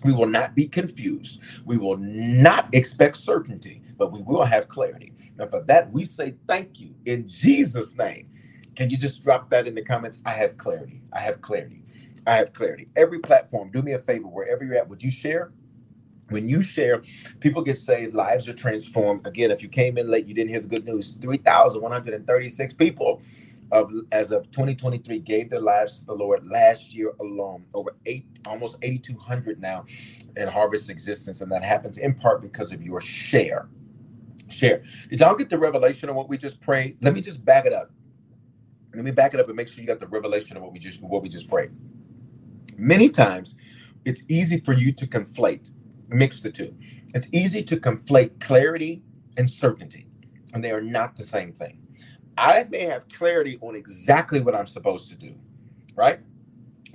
[0.04, 1.42] We will not be confused.
[1.66, 5.14] We will not expect certainty, but we will have clarity.
[5.40, 8.30] And for that, we say thank you in Jesus' name.
[8.78, 10.20] Can you just drop that in the comments?
[10.26, 11.04] I have clarity.
[11.14, 11.84] I have clarity.
[12.28, 12.90] I have clarity.
[12.98, 15.54] Every platform, do me a favor, wherever you're at, would you share?
[16.30, 17.04] When you share,
[17.42, 19.28] people get saved, lives are transformed.
[19.28, 21.18] Again, if you came in late, you didn't hear the good news.
[21.22, 23.22] 3,136 people
[23.72, 27.66] of as of 2023 gave their lives to the Lord last year alone.
[27.74, 29.86] Over eight, almost 8,200 now
[30.38, 33.70] in harvest existence, and that happens in part because of your share.
[34.50, 34.84] Share.
[35.10, 36.98] Did y'all get the revelation of what we just prayed?
[37.02, 37.92] Let me just back it up.
[38.96, 40.80] Let me back it up and make sure you got the revelation of what we
[40.80, 41.72] just what we just prayed.
[42.78, 43.56] Many times,
[44.06, 45.72] it's easy for you to conflate,
[46.10, 46.76] mix the two.
[47.16, 49.04] It's easy to conflate clarity
[49.38, 50.08] and certainty,
[50.54, 51.80] and they are not the same thing.
[52.38, 55.36] I may have clarity on exactly what I'm supposed to do,
[55.96, 56.20] right?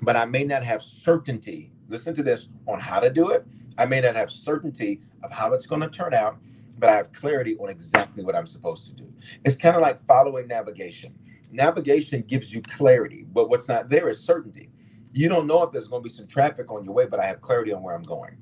[0.03, 1.73] But I may not have certainty.
[1.89, 3.47] Listen to this on how to do it.
[3.79, 6.39] I may not have certainty of how it's going to turn out,
[6.79, 9.13] but I have clarity on exactly what I'm supposed to do.
[9.45, 11.15] It's kind of like following navigation
[11.53, 14.71] navigation gives you clarity, but what's not there is certainty.
[15.13, 17.27] You don't know if there's going to be some traffic on your way, but I
[17.27, 18.37] have clarity on where I'm going.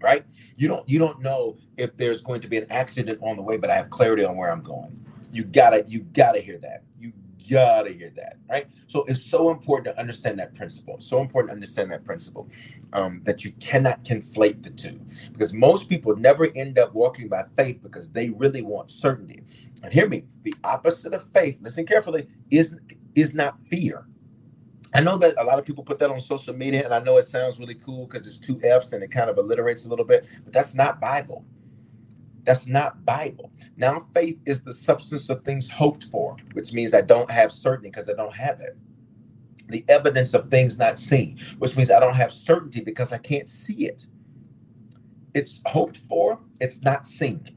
[0.00, 0.24] Right?
[0.56, 3.56] You don't you don't know if there's going to be an accident on the way,
[3.56, 4.98] but I have clarity on where I'm going.
[5.32, 6.82] You gotta you gotta hear that.
[7.00, 7.12] You
[7.50, 8.66] gotta hear that, right?
[8.88, 10.96] So it's so important to understand that principle.
[11.00, 12.48] So important to understand that principle
[12.92, 15.00] um, that you cannot conflate the two,
[15.32, 19.42] because most people never end up walking by faith because they really want certainty.
[19.82, 21.58] And hear me, the opposite of faith.
[21.60, 22.28] Listen carefully.
[22.50, 22.76] Is
[23.14, 24.06] is not fear.
[24.94, 27.16] I know that a lot of people put that on social media, and I know
[27.16, 30.04] it sounds really cool because it's two F's and it kind of alliterates a little
[30.04, 31.44] bit, but that's not Bible.
[32.44, 33.52] That's not Bible.
[33.76, 37.90] Now, faith is the substance of things hoped for, which means I don't have certainty
[37.90, 38.76] because I don't have it.
[39.68, 43.48] The evidence of things not seen, which means I don't have certainty because I can't
[43.48, 44.06] see it.
[45.34, 47.48] It's hoped for, it's not seen.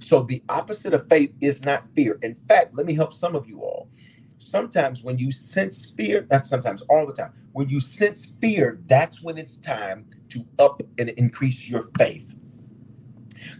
[0.00, 2.18] So the opposite of faith is not fear.
[2.22, 3.90] In fact, let me help some of you all.
[4.38, 9.22] Sometimes when you sense fear, not sometimes, all the time, when you sense fear, that's
[9.22, 12.36] when it's time to up and increase your faith.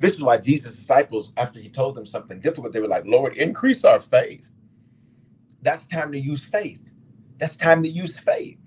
[0.00, 3.36] This is why Jesus' disciples, after he told them something difficult, they were like, Lord,
[3.36, 4.50] increase our faith.
[5.62, 6.80] That's time to use faith.
[7.38, 8.58] That's time to use faith.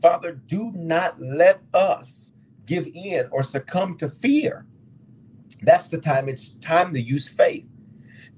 [0.00, 2.32] Father, do not let us
[2.66, 4.66] give in or succumb to fear.
[5.62, 7.66] That's the time it's time to use faith.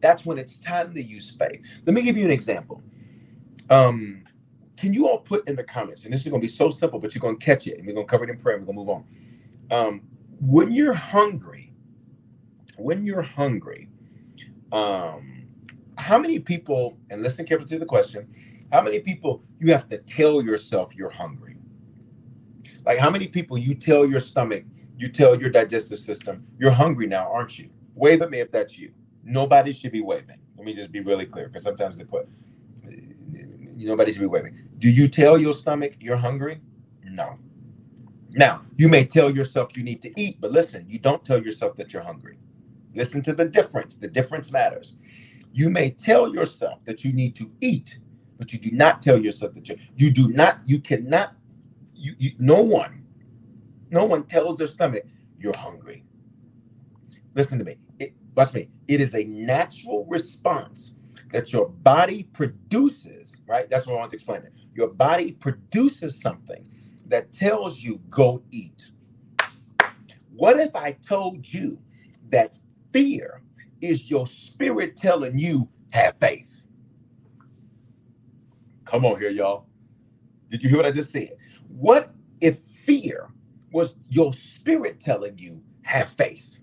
[0.00, 1.62] That's when it's time to use faith.
[1.86, 2.82] Let me give you an example.
[3.70, 4.24] Um,
[4.76, 6.98] can you all put in the comments, and this is going to be so simple,
[7.00, 8.66] but you're going to catch it, and we're going to cover it in prayer, and
[8.66, 9.04] we're going to move
[9.70, 9.86] on.
[9.88, 10.02] Um,
[10.40, 11.67] when you're hungry,
[12.78, 13.88] when you're hungry,
[14.72, 15.46] um,
[15.96, 18.28] how many people, and listen carefully to the question,
[18.72, 21.56] how many people you have to tell yourself you're hungry?
[22.84, 24.64] Like how many people you tell your stomach,
[24.96, 27.70] you tell your digestive system, you're hungry now, aren't you?
[27.94, 28.92] Wave at me if that's you.
[29.24, 30.38] Nobody should be waving.
[30.56, 32.28] Let me just be really clear because sometimes they put
[33.76, 34.68] nobody should be waving.
[34.78, 36.60] Do you tell your stomach you're hungry?
[37.04, 37.38] No.
[38.32, 41.76] Now, you may tell yourself you need to eat, but listen, you don't tell yourself
[41.76, 42.38] that you're hungry.
[42.94, 43.96] Listen to the difference.
[43.96, 44.96] The difference matters.
[45.52, 47.98] You may tell yourself that you need to eat,
[48.38, 51.34] but you do not tell yourself that you you do not you cannot
[51.94, 53.04] you, you no one
[53.90, 55.04] no one tells their stomach
[55.38, 56.04] you're hungry.
[57.34, 57.76] Listen to me.
[57.98, 58.70] It, watch me.
[58.88, 60.94] It is a natural response
[61.32, 63.70] that your body produces, right?
[63.70, 64.52] That's what I want to explain it.
[64.74, 66.68] Your body produces something
[67.06, 68.90] that tells you go eat.
[70.32, 71.78] What if I told you
[72.30, 72.58] that
[72.92, 73.42] fear
[73.80, 76.64] is your spirit telling you have faith?
[78.86, 79.66] Come on here, y'all.
[80.50, 81.36] Did you hear what I just said?
[81.68, 83.30] What if fear
[83.72, 86.60] was your spirit telling you have faith?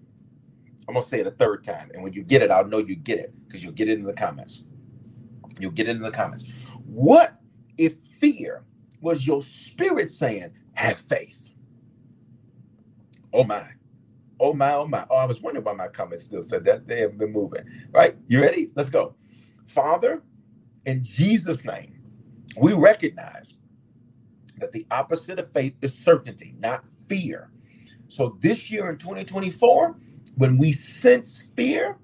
[0.88, 2.96] I'm gonna say it a third time, and when you get it, I'll know you
[2.96, 4.64] get it because you'll get it in the comments.
[5.60, 6.46] You'll get it in the comments.
[6.86, 7.40] What
[7.78, 8.64] if fear
[9.02, 11.52] was your spirit saying, have faith?
[13.34, 13.66] Oh my.
[14.40, 15.06] Oh my, oh my.
[15.10, 16.88] Oh, I was wondering why my comments still said that.
[16.88, 17.66] They haven't been moving.
[17.92, 18.18] Right?
[18.28, 18.72] You ready?
[18.76, 19.16] Let's go.
[19.68, 20.24] Father,
[20.86, 22.02] in Jesus' name,
[22.62, 23.58] we recognize
[24.60, 27.52] that the opposite of faith is certainty, not fear.
[28.10, 29.98] So this year in 2024,
[30.38, 31.98] when we sense fear,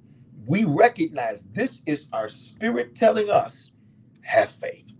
[0.47, 3.71] we recognize this is our spirit telling us
[4.23, 4.93] have faith,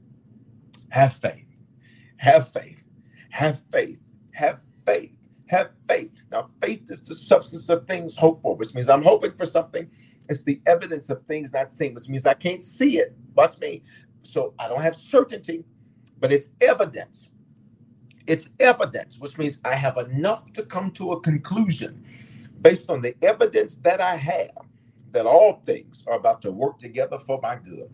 [0.90, 1.48] have faith,
[2.18, 2.84] have faith,
[3.32, 4.00] have faith,
[4.34, 5.14] have faith,
[5.52, 6.24] have faith.
[6.32, 9.90] Now, faith is the substance of things hoped for, which means I'm hoping for something.
[10.30, 13.16] It's the evidence of things not seen, which means I can't see it.
[13.36, 13.84] Watch me.
[14.24, 15.66] So I don't have certainty,
[16.20, 17.32] but it's evidence.
[18.28, 22.06] It's evidence, which means I have enough to come to a conclusion
[22.62, 24.52] based on the evidence that I have
[25.12, 27.90] that all things are about to work together for my good.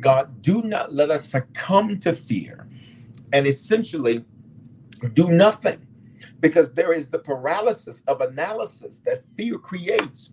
[0.00, 2.68] God, do not let us succumb to fear
[3.32, 4.24] and essentially
[5.14, 5.86] do nothing
[6.40, 10.30] because there is the paralysis of analysis that fear creates.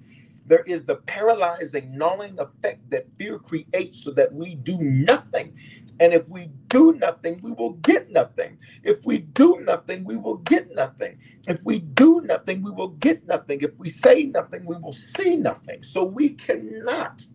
[0.48, 5.56] There is the paralyzing, gnawing effect that fear creates so that we do nothing.
[6.00, 8.58] And if we do nothing, we will get nothing.
[8.84, 11.20] If we do nothing, we will get nothing.
[11.48, 13.62] If we do nothing, we will get nothing.
[13.62, 15.84] If we say nothing, we will see nothing.
[15.84, 17.26] So we cannot,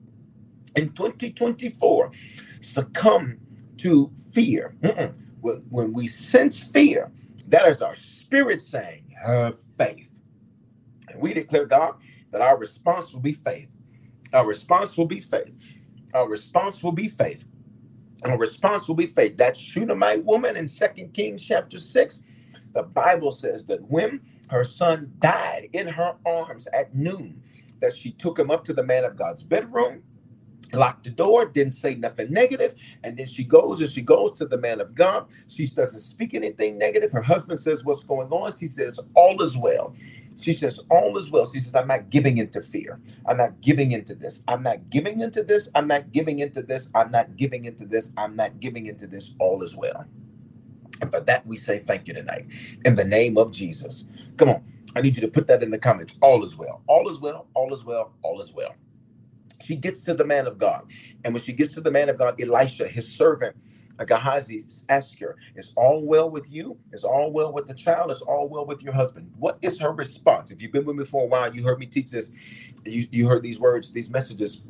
[0.77, 2.13] in 2024,
[2.61, 3.39] succumb
[3.79, 4.75] to fear.
[5.43, 7.13] When, when we sense fear,
[7.49, 7.97] that is our
[8.35, 10.11] spirit saying, have faith.
[11.09, 11.95] And we declare, God,
[12.33, 13.69] that our response will be faith.
[14.33, 15.55] Our response will be faith.
[16.15, 17.47] Our response will be faith.
[18.25, 19.37] Our response will be faith.
[19.37, 22.21] That Shunammite woman in Second Kings chapter 6,
[22.75, 24.21] the Bible says that when
[24.51, 27.43] her son died in her arms at noon,
[27.81, 30.03] that she took him up to the man of God's bedroom
[30.77, 34.47] locked the door, didn't say nothing negative, and then she goes and she goes to
[34.47, 35.27] the man of God.
[35.49, 37.13] She doesn't speak anything negative.
[37.13, 38.53] Her husband says, What's going on?
[38.59, 39.95] She says, All is well.
[40.41, 41.47] She says, All is well.
[41.53, 43.01] She says, I'm not giving into fear.
[43.27, 44.43] I'm not giving into this.
[44.49, 45.71] I'm not giving into this.
[45.75, 46.89] I'm not giving into this.
[46.95, 48.11] I'm not giving into this.
[48.17, 49.35] I'm not giving into this.
[49.41, 50.07] All is well.
[51.03, 52.47] And for that, we say thank you tonight
[52.85, 54.05] in the name of Jesus.
[54.37, 54.65] Come on.
[54.97, 56.19] I need you to put that in the comments.
[56.23, 56.83] All is well.
[56.89, 57.49] All is well.
[57.55, 58.13] All is well.
[58.23, 58.75] All is well
[59.65, 60.91] she gets to the man of God.
[61.25, 63.57] And when she gets to the man of God, Elisha, his servant,
[64.07, 66.79] Gehazi asks her, Is all well with you?
[66.93, 68.11] Is all well with the child?
[68.13, 69.33] Is all well with your husband?
[69.39, 70.51] What is her response?
[70.53, 72.31] If you've been with me for a while, you heard me teach this,
[72.87, 74.63] you, you heard these words, these messages.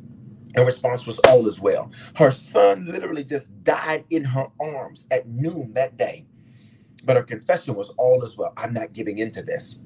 [0.55, 1.91] Her response was, All is well.
[2.15, 6.25] Her son literally just died in her arms at noon that day.
[7.05, 8.53] But her confession was, All is well.
[8.57, 9.79] I'm not giving into this.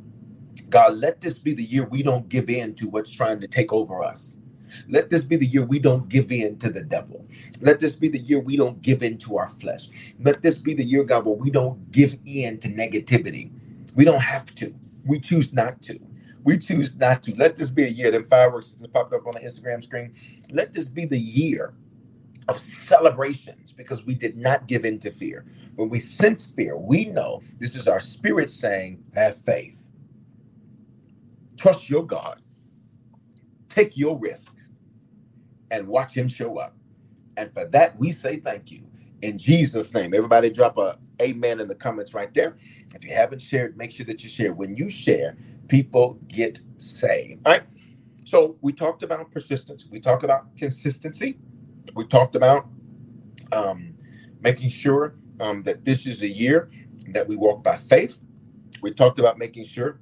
[0.69, 3.73] God, let this be the year we don't give in to what's trying to take
[3.73, 4.37] over us.
[4.89, 7.25] Let this be the year we don't give in to the devil.
[7.61, 9.89] Let this be the year we don't give in to our flesh.
[10.19, 13.51] Let this be the year, God, where we don't give in to negativity.
[13.95, 14.73] We don't have to.
[15.05, 15.99] We choose not to.
[16.43, 17.35] We choose not to.
[17.35, 18.11] Let this be a year.
[18.11, 20.13] Then fireworks just popped up on the Instagram screen.
[20.51, 21.73] Let this be the year
[22.47, 25.45] of celebrations because we did not give in to fear.
[25.75, 29.87] When we sense fear, we know this is our spirit saying, have faith.
[31.57, 32.41] Trust your God.
[33.69, 34.55] Take your risk
[35.71, 36.75] and watch him show up.
[37.37, 38.83] And for that, we say thank you.
[39.21, 42.57] In Jesus' name, everybody drop a amen in the comments right there.
[42.95, 44.53] If you haven't shared, make sure that you share.
[44.53, 47.41] When you share, people get saved.
[47.45, 47.63] All right.
[48.25, 49.87] So we talked about persistence.
[49.89, 51.39] We talked about consistency.
[51.95, 52.67] We talked about
[53.51, 53.95] um,
[54.41, 56.69] making sure um, that this is a year
[57.09, 58.19] that we walk by faith.
[58.81, 59.99] We talked about making sure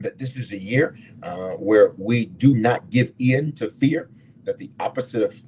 [0.00, 4.10] that this is a year uh, where we do not give in to fear
[4.48, 5.40] that the opposite of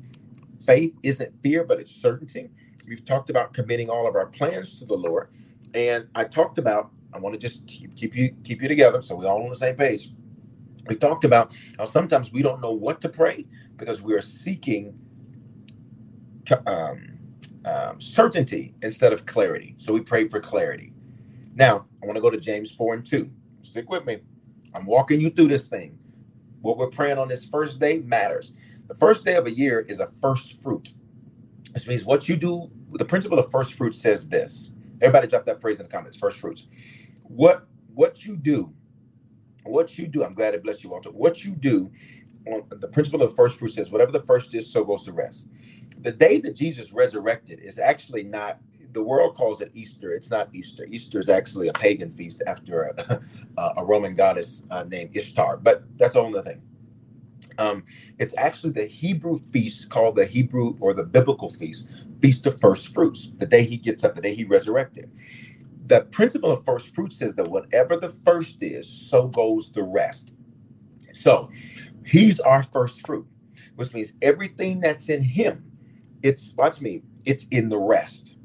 [0.66, 2.50] faith isn't fear, but it's certainty.
[2.88, 5.30] We've talked about committing all of our plans to the Lord.
[5.74, 9.16] And I talked about I want to just keep, keep you keep you together so
[9.16, 10.12] we're all on the same page.
[10.88, 13.46] We talked about how sometimes we don't know what to pray
[13.78, 14.98] because we are seeking
[16.66, 17.18] um,
[17.64, 19.76] um, certainty instead of clarity.
[19.78, 20.92] So we pray for clarity.
[21.54, 23.30] Now, I want to go to James 4 and 2.
[23.62, 24.18] Stick with me.
[24.74, 25.98] I'm walking you through this thing.
[26.62, 28.52] What we're praying on this first day matters.
[28.90, 30.88] The first day of a year is a first fruit,
[31.72, 34.72] which means what you do, the principle of first fruit says this.
[35.00, 36.66] Everybody drop that phrase in the comments, first fruits.
[37.22, 38.74] What what you do,
[39.62, 41.10] what you do, I'm glad it blessed you, Walter.
[41.10, 41.92] What you do
[42.48, 45.46] on the principle of first fruit says, whatever the first is, so goes the rest.
[46.00, 48.58] The day that Jesus resurrected is actually not
[48.92, 50.14] the world calls it Easter.
[50.14, 50.84] It's not Easter.
[50.90, 53.20] Easter is actually a pagan feast after a,
[53.76, 56.60] a Roman goddess uh, named Ishtar, but that's all the thing.
[57.60, 57.84] Um,
[58.18, 61.88] it's actually the Hebrew feast called the Hebrew or the biblical feast,
[62.22, 65.12] Feast of First Fruits, the day he gets up, the day he resurrected.
[65.86, 70.32] The principle of first fruits says that whatever the first is, so goes the rest.
[71.14, 71.50] So
[72.06, 73.26] he's our first fruit,
[73.76, 75.64] which means everything that's in him,
[76.22, 78.36] it's, watch me, it's in the rest.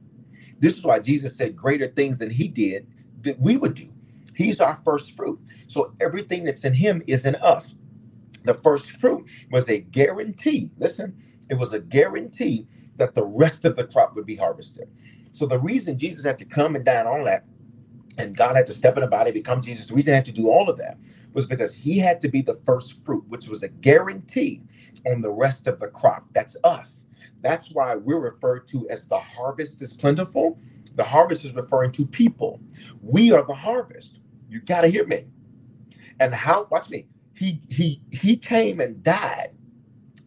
[0.60, 2.88] This is why Jesus said greater things than he did
[3.24, 3.90] that we would do.
[4.36, 5.40] He's our first fruit.
[5.68, 7.76] So everything that's in him is in us.
[8.46, 10.72] The first fruit was a guarantee.
[10.80, 11.16] Listen,
[11.50, 12.68] it was a guarantee
[12.98, 14.90] that the rest of the crop would be harvested.
[15.34, 17.46] So the reason Jesus had to come and die on that,
[18.18, 20.34] and God had to step in the body, become Jesus, the reason he had to
[20.34, 20.98] do all of that
[21.34, 24.64] was because he had to be the first fruit, which was a guarantee
[25.08, 26.26] on the rest of the crop.
[26.34, 27.08] That's us.
[27.42, 30.60] That's why we're referred to as the harvest is plentiful.
[30.96, 32.62] The harvest is referring to people.
[33.02, 34.20] We are the harvest.
[34.50, 35.26] You got to hear me.
[36.20, 39.52] And how, watch me, he he he came and died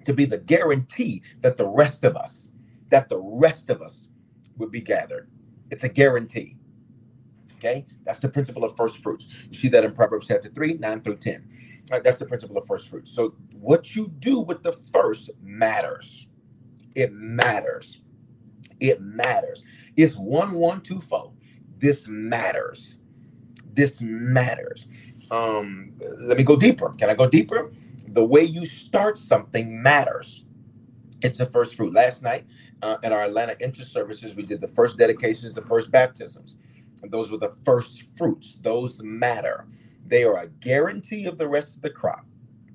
[0.07, 2.51] to be the guarantee that the rest of us
[2.91, 4.09] that the rest of us
[4.59, 5.29] would be gathered.
[5.71, 6.57] It's a guarantee
[7.57, 7.87] okay?
[8.05, 9.29] That's the principle of first fruits.
[9.51, 11.35] You see that in proverbs chapter 3 9 through 10
[11.93, 13.13] All right, that's the principle of first fruits.
[13.13, 16.29] So what you do with the first matters.
[16.95, 18.01] It matters.
[18.81, 19.65] It matters.
[19.97, 21.33] It's one one two four.
[21.79, 23.01] This matters.
[23.75, 24.89] This matters
[25.31, 26.95] um, let me go deeper.
[26.99, 27.73] Can I go deeper?
[28.09, 30.45] The way you start something matters.
[31.23, 31.93] It's the first fruit.
[31.95, 32.47] Last night
[32.83, 36.57] uh, at our Atlanta interest services, we did the first dedications, the first baptisms.
[37.03, 38.57] And those were the first fruits.
[38.63, 39.67] Those matter.
[40.07, 42.27] They are a guarantee of the rest of the crop,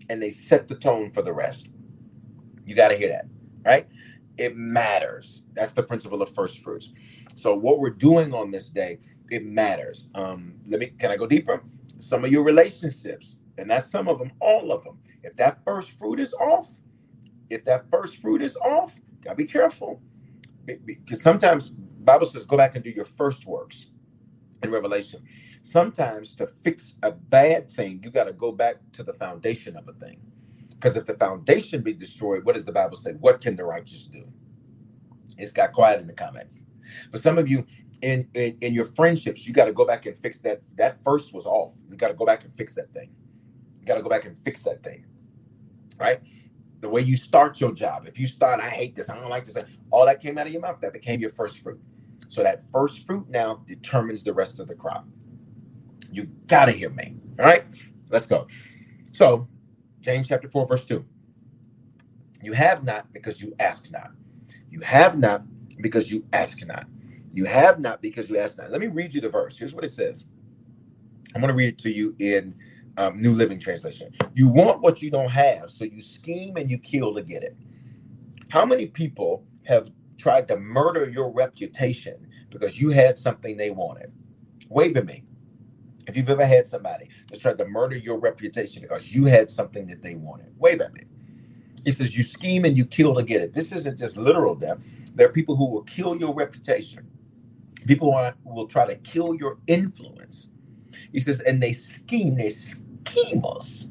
[0.09, 1.69] and they set the tone for the rest.
[2.65, 3.25] You got to hear that,
[3.65, 3.87] right?
[4.37, 5.43] It matters.
[5.53, 6.93] That's the principle of first fruits.
[7.35, 8.99] So what we're doing on this day,
[9.31, 10.09] it matters.
[10.15, 10.87] Um, let me.
[10.99, 11.63] Can I go deeper?
[12.03, 14.99] Some of your relationships, and that's some of them, all of them.
[15.23, 16.69] If that first fruit is off,
[17.49, 18.93] if that first fruit is off,
[19.23, 20.01] gotta be careful.
[20.65, 23.87] Because sometimes Bible says go back and do your first works
[24.63, 25.23] in Revelation.
[25.63, 29.87] Sometimes to fix a bad thing, you got to go back to the foundation of
[29.89, 30.19] a thing.
[30.71, 33.13] Because if the foundation be destroyed, what does the Bible say?
[33.13, 34.25] What can the righteous do?
[35.37, 36.65] It's got quiet in the comments.
[37.11, 37.65] For some of you,
[38.01, 40.61] in, in in your friendships, you got to go back and fix that.
[40.75, 41.73] That first was off.
[41.89, 43.09] You got to go back and fix that thing.
[43.79, 45.05] You got to go back and fix that thing.
[45.99, 46.21] Right?
[46.81, 48.07] The way you start your job.
[48.07, 49.57] If you start, I hate this, I don't like this,
[49.91, 51.79] all that came out of your mouth, that became your first fruit.
[52.29, 55.07] So that first fruit now determines the rest of the crop.
[56.11, 57.15] You got to hear me.
[57.39, 57.65] All right?
[58.09, 58.47] Let's go.
[59.13, 59.47] So,
[60.01, 61.05] James chapter 4, verse 2.
[62.41, 64.11] You have not because you ask not.
[64.69, 65.43] You have not
[65.81, 66.85] because you ask not.
[67.33, 68.71] You have not because you ask not.
[68.71, 69.57] Let me read you the verse.
[69.57, 70.25] Here's what it says.
[71.35, 72.55] I'm going to read it to you in
[72.97, 74.11] um, New Living Translation.
[74.33, 77.57] You want what you don't have, so you scheme and you kill to get it.
[78.49, 84.11] How many people have tried to murder your reputation because you had something they wanted?
[84.69, 85.23] Wave at me.
[86.07, 89.87] If you've ever had somebody that's tried to murder your reputation because you had something
[89.87, 91.03] that they wanted, wave at me.
[91.85, 93.53] He says, You scheme and you kill to get it.
[93.53, 94.77] This isn't just literal death.
[95.15, 97.07] There are people who will kill your reputation.
[97.87, 100.49] People want, will try to kill your influence.
[101.11, 103.89] He says, and they scheme, they schemers,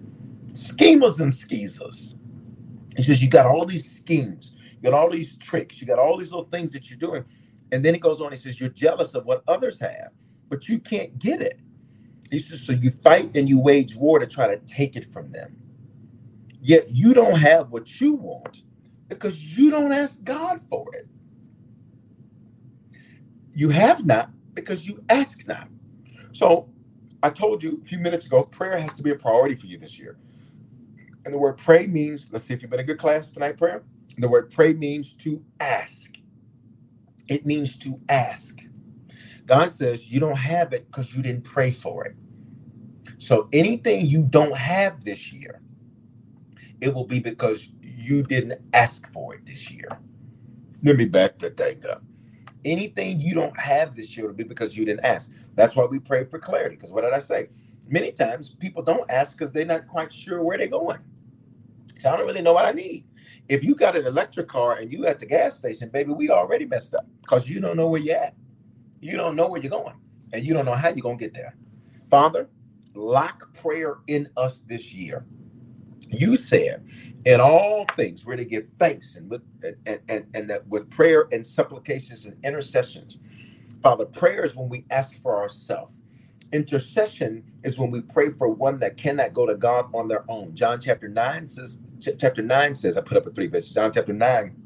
[0.55, 2.17] schemers and skeezers.
[2.97, 6.17] He says, you got all these schemes, you got all these tricks, you got all
[6.17, 7.25] these little things that you're doing.
[7.73, 10.11] And then he goes on, he says, you're jealous of what others have,
[10.49, 11.63] but you can't get it.
[12.31, 15.31] He says, so you fight and you wage war to try to take it from
[15.31, 15.57] them.
[16.61, 18.63] Yet you don't have what you want
[19.09, 21.09] because you don't ask God for it.
[23.55, 25.69] You have not because you ask not.
[26.33, 26.69] So
[27.23, 29.79] I told you a few minutes ago, prayer has to be a priority for you
[29.79, 30.19] this year.
[31.25, 33.85] And the word pray means, let's see if you've been a good class tonight, prayer.
[34.19, 36.11] The word pray means to ask.
[37.29, 38.59] It means to ask.
[39.47, 42.17] God says you don't have it because you didn't pray for it.
[43.19, 45.61] So anything you don't have this year,
[46.81, 49.89] it will be because you didn't ask for it this year.
[50.83, 52.03] Let me back that thing up.
[52.65, 55.31] Anything you don't have this year will be because you didn't ask.
[55.57, 56.77] That's why we pray for clarity.
[56.77, 57.49] Because what did I say?
[57.89, 61.01] Many times people don't ask because they're not quite sure where they're going.
[62.01, 63.07] So I don't really know what I need.
[63.49, 66.67] If you got an electric car and you at the gas station, baby, we already
[66.67, 68.35] messed up because you don't know where you're at.
[69.01, 69.95] You don't know where you're going,
[70.33, 71.57] and you don't know how you're gonna get there.
[72.11, 72.49] Father,
[72.95, 75.27] lock prayer in us this year.
[76.13, 76.87] You said,
[77.27, 79.43] in all things, we're to give thanks and with
[79.87, 83.19] and, and, and that with prayer and supplications and intercessions.
[83.83, 85.95] Father, prayer is when we ask for ourselves.
[86.53, 90.55] Intercession is when we pray for one that cannot go to God on their own.
[90.55, 91.81] John chapter 9 says,
[92.19, 93.71] chapter 9 says, I put up a three verse.
[93.71, 94.57] John chapter 9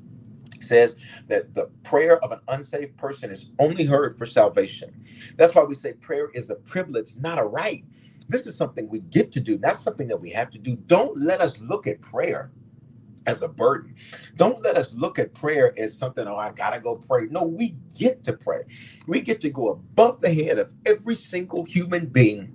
[0.63, 0.97] says
[1.29, 5.05] that the prayer of an unsaved person is only heard for salvation.
[5.37, 7.85] That's why we say prayer is a privilege, not a right.
[8.29, 10.77] This is something we get to do, not something that we have to do.
[10.89, 12.51] Don't let us look at prayer
[13.27, 13.95] as a burden.
[14.37, 17.27] Don't let us look at prayer as something, oh, I gotta go pray.
[17.31, 18.63] No, we get to pray.
[19.09, 22.53] We get to go above the head of every single human being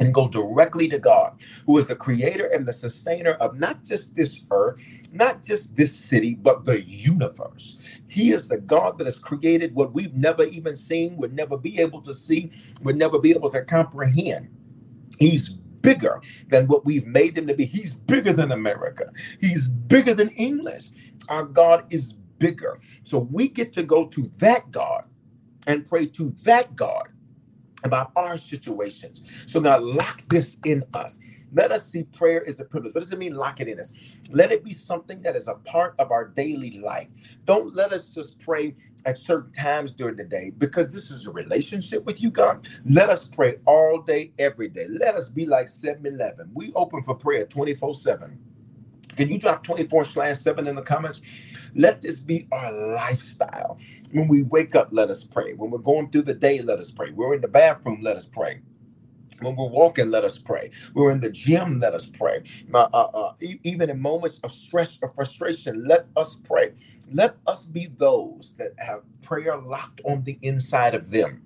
[0.00, 4.14] and go directly to God, who is the creator and the sustainer of not just
[4.14, 4.82] this earth,
[5.12, 7.78] not just this city, but the universe.
[8.08, 11.80] He is the God that has created what we've never even seen, would never be
[11.80, 12.50] able to see,
[12.82, 14.50] would never be able to comprehend.
[15.30, 17.66] He's bigger than what we've made him to be.
[17.66, 19.06] He's bigger than America.
[19.40, 20.90] He's bigger than English.
[21.28, 22.80] Our God is bigger.
[23.04, 25.04] So we get to go to that God
[25.66, 27.04] and pray to that God
[27.84, 29.22] about our situations.
[29.46, 31.18] So now lock this in us.
[31.54, 32.94] Let us see prayer is a privilege.
[32.94, 33.92] What does it mean, lock it in us?
[34.30, 37.08] Let it be something that is a part of our daily life.
[37.44, 38.74] Don't let us just pray
[39.06, 42.68] at certain times during the day because this is a relationship with you, God.
[42.86, 44.86] Let us pray all day, every day.
[44.88, 46.50] Let us be like 7 Eleven.
[46.54, 48.38] We open for prayer 24 7.
[49.16, 51.22] Can you drop 24 slash 7 in the comments?
[51.74, 53.78] Let this be our lifestyle.
[54.12, 55.54] When we wake up, let us pray.
[55.54, 57.12] When we're going through the day, let us pray.
[57.12, 58.62] We're in the bathroom, let us pray.
[59.42, 60.70] When we're walking, let us pray.
[60.94, 62.44] We're in the gym, let us pray.
[62.74, 63.34] Uh, uh, uh,
[63.64, 66.72] even in moments of stress or frustration, let us pray.
[67.12, 71.42] Let us be those that have prayer locked on the inside of them.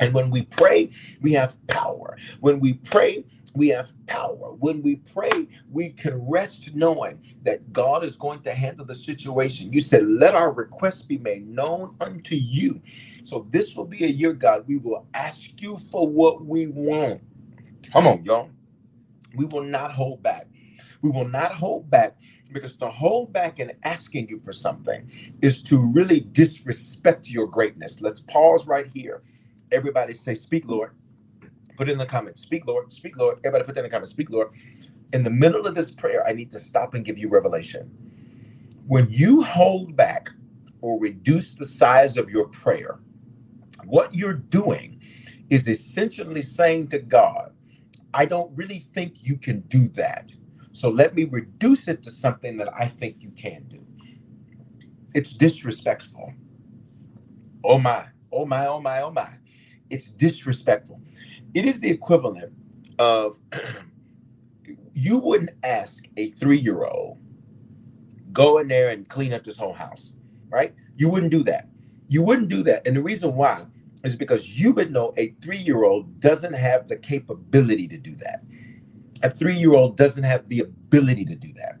[0.00, 2.16] And when we pray, we have power.
[2.40, 3.24] When we pray,
[3.54, 4.54] we have power.
[4.58, 9.72] When we pray, we can rest knowing that God is going to handle the situation.
[9.72, 12.80] You said, Let our requests be made known unto you.
[13.24, 17.22] So this will be a year, God, we will ask you for what we want.
[17.92, 18.50] Come on, y'all.
[19.36, 20.48] We will not hold back.
[21.02, 22.18] We will not hold back
[22.52, 25.10] because to hold back and asking you for something
[25.42, 28.00] is to really disrespect your greatness.
[28.02, 29.22] Let's pause right here.
[29.72, 30.92] Everybody say, Speak, Lord.
[31.80, 32.42] Put it in the comments.
[32.42, 32.92] Speak, Lord.
[32.94, 33.38] Speak, Lord.
[33.44, 34.12] Everybody put that in the comments.
[34.12, 34.50] Speak, Lord.
[35.14, 37.90] In the middle of this prayer, I need to stop and give you revelation.
[38.86, 40.30] When you hold back
[40.82, 43.00] or reduce the size of your prayer,
[43.84, 45.00] what you're doing
[45.50, 47.52] is essentially saying to God,
[48.14, 50.34] I don't really think you can do that.
[50.72, 53.86] So let me reduce it to something that I think you can do.
[55.14, 56.34] It's disrespectful.
[57.64, 59.30] Oh my, oh my, oh my, oh my.
[59.90, 61.00] It's disrespectful
[61.54, 62.52] it is the equivalent
[62.98, 63.38] of
[64.94, 67.18] you wouldn't ask a three year old
[68.32, 70.12] go in there and clean up this whole house,
[70.48, 70.74] right?
[70.96, 71.68] You wouldn't do that.
[72.08, 72.86] You wouldn't do that.
[72.86, 73.66] And the reason why
[74.04, 78.16] is because you would know a three year old doesn't have the capability to do
[78.16, 78.42] that.
[79.22, 81.78] A three year old doesn't have the ability to do that.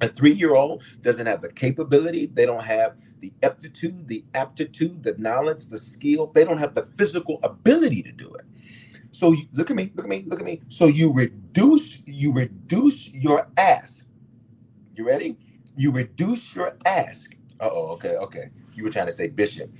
[0.00, 5.02] A three year old doesn't have the capability, they don't have the aptitude, the aptitude,
[5.02, 8.44] the knowledge, the skill, they don't have the physical ability to do it.
[9.12, 10.62] So look at me, look at me, look at me.
[10.68, 14.08] So you reduce, you reduce your ask.
[14.94, 15.38] You ready?
[15.76, 17.34] You reduce your ask.
[17.60, 18.50] oh, okay, okay.
[18.74, 19.70] You were trying to say bishop.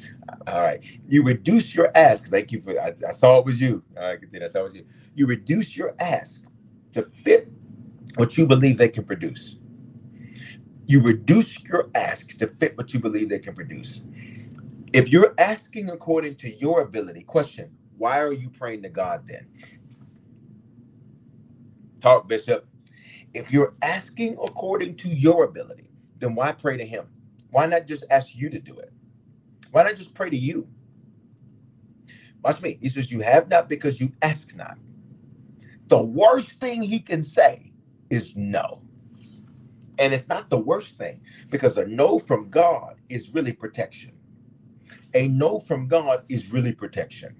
[0.46, 0.84] All right.
[1.08, 2.28] You reduce your ask.
[2.28, 2.78] Thank you for.
[2.80, 3.82] I, I saw it was you.
[3.96, 4.46] All right, continue.
[4.46, 4.84] I saw it was you.
[5.14, 6.44] You reduce your ask
[6.92, 7.50] to fit
[8.16, 9.56] what you believe they can produce.
[10.86, 14.02] You reduce your ask to fit what you believe they can produce.
[14.92, 17.70] If you're asking according to your ability, question
[18.02, 19.48] why are you praying to God then?
[22.00, 22.66] Talk, Bishop.
[23.34, 27.06] If you're asking according to your ability, then why pray to Him?
[27.50, 28.92] Why not just ask you to do it?
[29.72, 30.68] Why not just pray to you?
[32.44, 32.78] Watch me.
[32.82, 34.78] He says, You have not because you ask not.
[35.88, 37.72] The worst thing he can say
[38.10, 38.82] is no.
[39.98, 44.12] And it's not the worst thing because a no from God is really protection.
[45.14, 47.36] A no from God is really protection.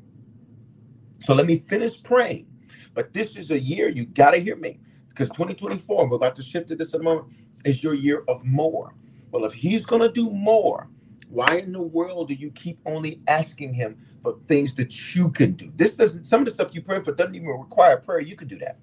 [1.26, 2.48] So let me finish praying.
[2.94, 6.42] But this is a year you got to hear me because 2024, we're about to
[6.42, 7.28] shift to this in a moment,
[7.64, 8.94] is your year of more.
[9.32, 10.88] Well, if he's going to do more,
[11.28, 15.52] why in the world do you keep only asking him for things that you can
[15.52, 15.72] do?
[15.76, 18.20] This doesn't, some of the stuff you pray for doesn't even require prayer.
[18.20, 18.78] You can do that.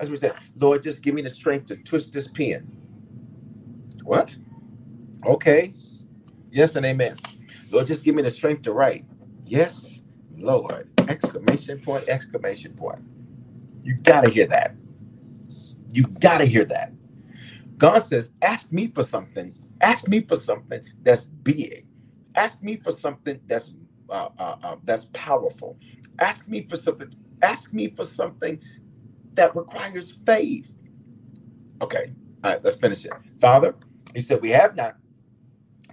[0.00, 2.78] As we said, Lord, just give me the strength to twist this pen.
[4.04, 4.36] What?
[5.26, 5.74] Okay.
[6.50, 7.18] Yes and amen.
[7.70, 9.04] Lord, just give me the strength to write.
[9.44, 10.02] Yes,
[10.36, 10.88] Lord.
[11.08, 13.00] Exclamation point, exclamation point.
[13.84, 14.76] You got to hear that.
[15.92, 16.92] You got to hear that.
[17.78, 19.54] God says, ask me for something.
[19.80, 21.86] Ask me for something that's big.
[22.34, 23.74] Ask me for something that's
[24.10, 25.78] uh, uh, uh, that's powerful.
[26.18, 27.12] Ask me for something.
[27.42, 28.60] Ask me for something
[29.34, 30.70] that requires faith.
[31.82, 32.12] Okay,
[32.44, 33.12] all right, let's finish it.
[33.40, 33.74] Father,
[34.14, 34.96] he said, We have not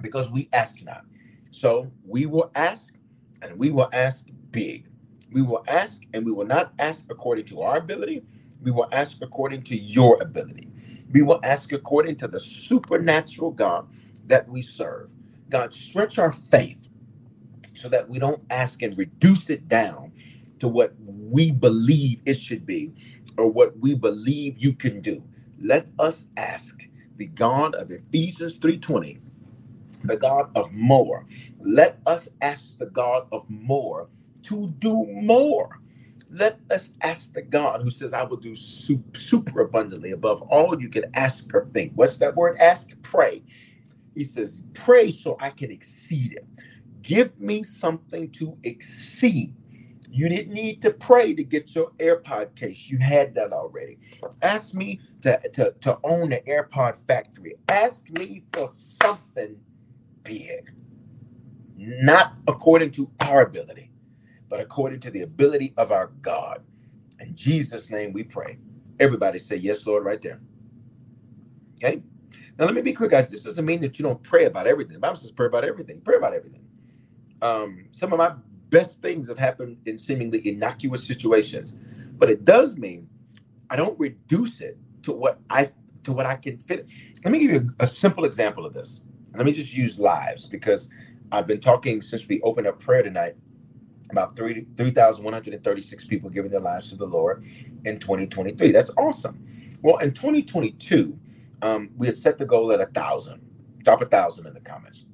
[0.02, 1.06] because we ask not.
[1.52, 2.94] So we will ask
[3.42, 4.88] and we will ask big.
[5.34, 8.24] We will ask and we will not ask according to our ability.
[8.64, 10.70] We will ask according to your ability.
[11.14, 13.88] We will ask according to the supernatural God
[14.28, 15.12] that we serve.
[15.52, 16.90] God, stretch our faith
[17.76, 20.14] so that we don't ask and reduce it down
[20.60, 22.94] to what we believe it should be
[23.38, 25.24] or what we believe you can do.
[25.62, 26.82] Let us ask
[27.18, 29.20] the God of Ephesians 3:20,
[30.04, 31.26] the God of more.
[31.62, 34.10] Let us ask the God of more
[34.46, 35.80] to do more.
[36.32, 40.90] Let us ask the God who says, I will do super, abundantly above all you
[40.90, 41.94] can ask or think.
[41.96, 42.58] What's that word?
[42.60, 43.44] Ask, pray.
[44.16, 46.48] He says, Pray so I can exceed it.
[47.04, 49.56] Give me something to exceed
[50.12, 52.88] you didn't need to pray to get your AirPod case.
[52.90, 53.98] You had that already.
[54.44, 57.56] Ask me to, to, to own the AirPod factory.
[57.70, 59.58] Ask me for something
[60.24, 60.72] big.
[61.78, 63.92] Not according to our ability,
[64.54, 66.62] but according to the ability of our God.
[67.20, 68.60] In Jesus' name we pray.
[69.00, 70.42] Everybody say, Yes, Lord, right there.
[71.84, 72.04] Okay?
[72.60, 73.28] Now, let me be clear, guys.
[73.30, 74.94] This doesn't mean that you don't pray about everything.
[74.94, 76.02] The Bible says pray about everything.
[76.02, 76.68] Pray about everything.
[77.42, 78.36] Um, some of my
[78.70, 81.76] best things have happened in seemingly innocuous situations.
[82.18, 83.10] But it does mean
[83.72, 85.72] I don't reduce it to what I
[86.04, 86.88] to what I can fit.
[87.26, 89.04] Let me give you a, a simple example of this.
[89.36, 90.90] Let me just use lives because
[91.32, 93.36] I've been talking since we opened up prayer tonight
[94.14, 97.46] about 3,136 people giving their lives to the Lord
[97.86, 98.72] in 2023.
[98.72, 99.46] That's awesome.
[99.84, 101.20] Well, in 2022,
[101.64, 103.42] um, we had set the goal at a thousand.
[103.84, 105.06] Drop a thousand in the comments.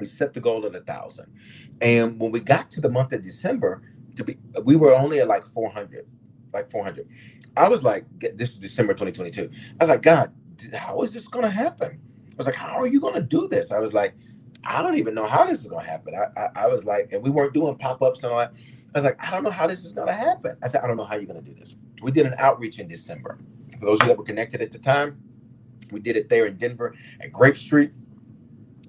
[0.00, 1.26] We set the goal at a thousand.
[1.80, 3.82] And when we got to the month of December,
[4.16, 6.06] to be we were only at like 400,
[6.54, 7.08] like 400.
[7.56, 8.06] I was like,
[8.36, 9.50] this is December 2022.
[9.80, 10.32] I was like, God,
[10.74, 12.00] how is this going to happen?
[12.32, 13.72] I was like, how are you going to do this?
[13.72, 14.14] I was like,
[14.64, 16.14] I don't even know how this is to happen.
[16.14, 18.52] I, I, I was like, and we weren't doing pop ups and all that.
[18.94, 20.56] I was like, I don't know how this is to happen.
[20.62, 21.76] I said, I don't know how you're to do this.
[22.02, 23.38] We did an outreach in December.
[23.78, 25.20] For those of you that were connected at the time,
[25.90, 27.92] we did it there in Denver at Grape Street.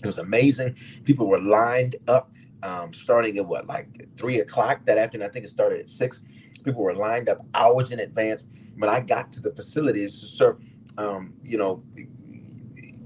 [0.01, 0.75] It was amazing.
[1.03, 2.31] People were lined up
[2.63, 5.27] um, starting at what, like three o'clock that afternoon.
[5.27, 6.21] I think it started at six.
[6.63, 8.43] People were lined up hours in advance.
[8.77, 10.57] When I got to the facilities, sir,
[10.97, 11.83] um, you know,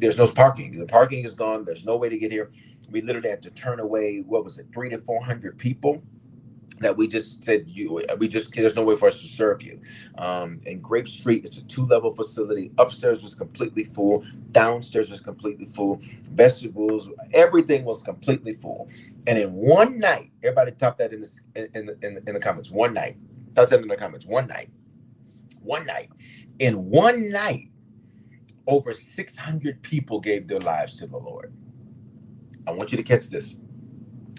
[0.03, 0.79] there's no parking.
[0.79, 1.65] The parking is gone.
[1.65, 2.51] There's no way to get here.
[2.91, 6.03] We literally had to turn away, what was it, three to 400 people
[6.81, 9.81] that we just said you we just there's no way for us to serve you.
[10.17, 12.71] Um and grape street it's a two level facility.
[12.79, 14.25] Upstairs was completely full.
[14.51, 16.01] Downstairs was completely full.
[16.31, 18.89] Vegetables everything was completely full.
[19.27, 21.29] And in one night everybody type that in the
[21.75, 22.71] in the, in the, in the comments.
[22.71, 23.17] One night.
[23.55, 24.25] Type that in the comments.
[24.25, 24.69] One night.
[25.61, 26.09] One night.
[26.59, 27.69] In one night
[28.67, 31.53] over 600 people gave their lives to the lord
[32.67, 33.53] i want you to catch this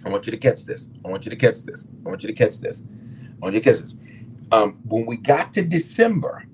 [0.06, 0.90] I want you to catch this.
[1.04, 1.88] I want you to catch this.
[2.06, 2.84] I want you to catch this.
[3.26, 3.94] I want you to catch this.
[4.52, 6.44] Um, when we got to December,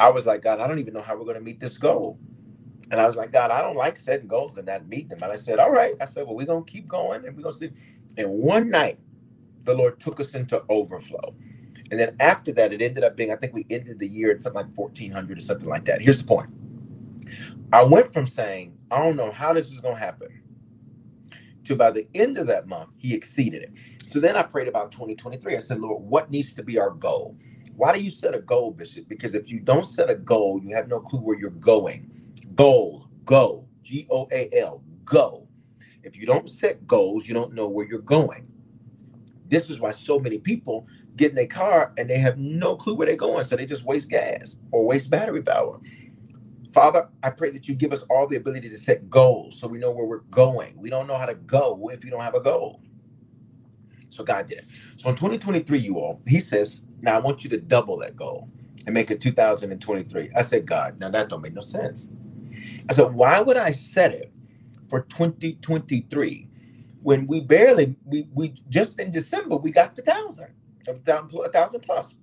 [0.00, 2.18] I was like, God, I don't even know how we're going to meet this goal.
[2.90, 5.22] And I was like, God, I don't like setting goals and not meeting them.
[5.22, 5.94] And I said, All right.
[6.00, 7.70] I said, Well, we're going to keep going and we're going to see.
[8.18, 8.98] And one night,
[9.64, 11.34] the Lord took us into overflow.
[11.90, 14.42] And then after that, it ended up being, I think we ended the year at
[14.42, 16.02] something like 1,400 or something like that.
[16.02, 16.50] Here's the point
[17.72, 20.28] I went from saying, I don't know how this is going to happen
[21.64, 23.72] to by the end of that month, he exceeded it.
[24.06, 25.56] So then I prayed about 2023.
[25.56, 27.36] I said, Lord, what needs to be our goal?
[27.76, 29.08] Why do you set a goal, Bishop?
[29.08, 32.10] Because if you don't set a goal, you have no clue where you're going.
[32.54, 35.48] Goal, go, G O A L, go.
[36.02, 38.48] If you don't set goals, you don't know where you're going.
[39.48, 40.86] This is why so many people
[41.16, 43.44] get in a car and they have no clue where they're going.
[43.44, 45.80] So they just waste gas or waste battery power.
[46.72, 49.78] Father, I pray that you give us all the ability to set goals so we
[49.78, 50.74] know where we're going.
[50.78, 52.82] We don't know how to go if you don't have a goal.
[54.10, 54.58] So God did.
[54.58, 54.66] it.
[54.96, 58.48] So in 2023, you all, He says, now I want you to double that goal
[58.86, 60.30] and make it 2023.
[60.36, 62.12] I said, God, now that don't make no sense.
[62.88, 64.32] I said, why would I set it
[64.88, 66.48] for 2023
[67.02, 70.48] when we barely we we just in December we got the thousand,
[70.88, 72.16] a thousand, plus.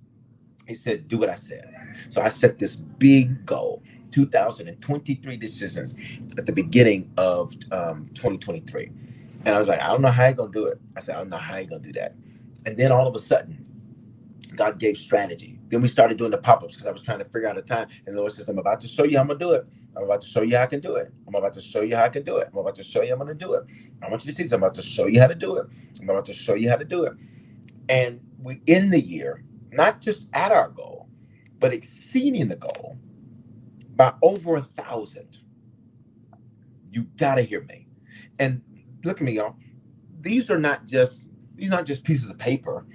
[0.66, 1.72] He said, do what I said.
[2.08, 3.82] So I set this big goal.
[4.14, 5.96] 2023 decisions
[6.38, 8.90] at the beginning of um, 2023.
[9.44, 10.80] And I was like, I don't know how you're gonna do it.
[10.96, 12.14] I said, I don't know how you're gonna do that.
[12.64, 13.66] And then all of a sudden,
[14.54, 15.58] God gave strategy.
[15.68, 17.88] Then we started doing the pop-ups because I was trying to figure out a time.
[18.06, 19.66] And the Lord says, I'm about to show you how I'm gonna do it.
[19.96, 21.12] I'm about to show you how I can do it.
[21.26, 22.48] I'm about to show you how I can do it.
[22.52, 23.64] I'm about to show you I'm gonna do it.
[24.00, 24.52] I want you to see this.
[24.52, 25.66] I'm about to show you how to do it.
[26.00, 27.14] I'm about to show you how to do it.
[27.88, 31.08] And we end the year not just at our goal,
[31.60, 32.98] but exceeding the goal
[33.96, 35.38] by over a thousand.
[36.90, 37.88] You gotta hear me.
[38.38, 38.62] And
[39.04, 39.56] look at me, y'all.
[40.20, 42.86] These are not just these are not just pieces of paper.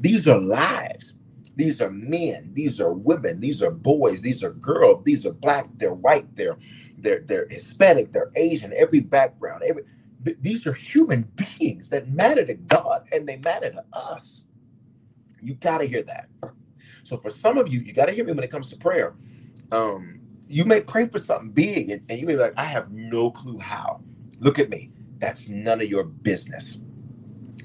[0.00, 1.14] These are lives.
[1.56, 2.50] These are men.
[2.54, 3.40] These are women.
[3.40, 4.22] These are boys.
[4.22, 5.04] These are girls.
[5.04, 5.68] These are black.
[5.76, 6.34] They're white.
[6.36, 6.58] They're
[6.98, 8.12] they're they're Hispanic.
[8.12, 8.72] They're Asian.
[8.76, 9.62] Every background.
[9.66, 9.84] Every
[10.24, 11.22] th- these are human
[11.58, 14.42] beings that matter to God and they matter to us.
[15.42, 16.28] You got to hear that.
[17.04, 19.14] So for some of you, you got to hear me when it comes to prayer.
[19.72, 22.92] Um, you may pray for something big and, and you may be like, I have
[22.92, 24.02] no clue how.
[24.40, 24.92] Look at me.
[25.18, 26.78] That's none of your business.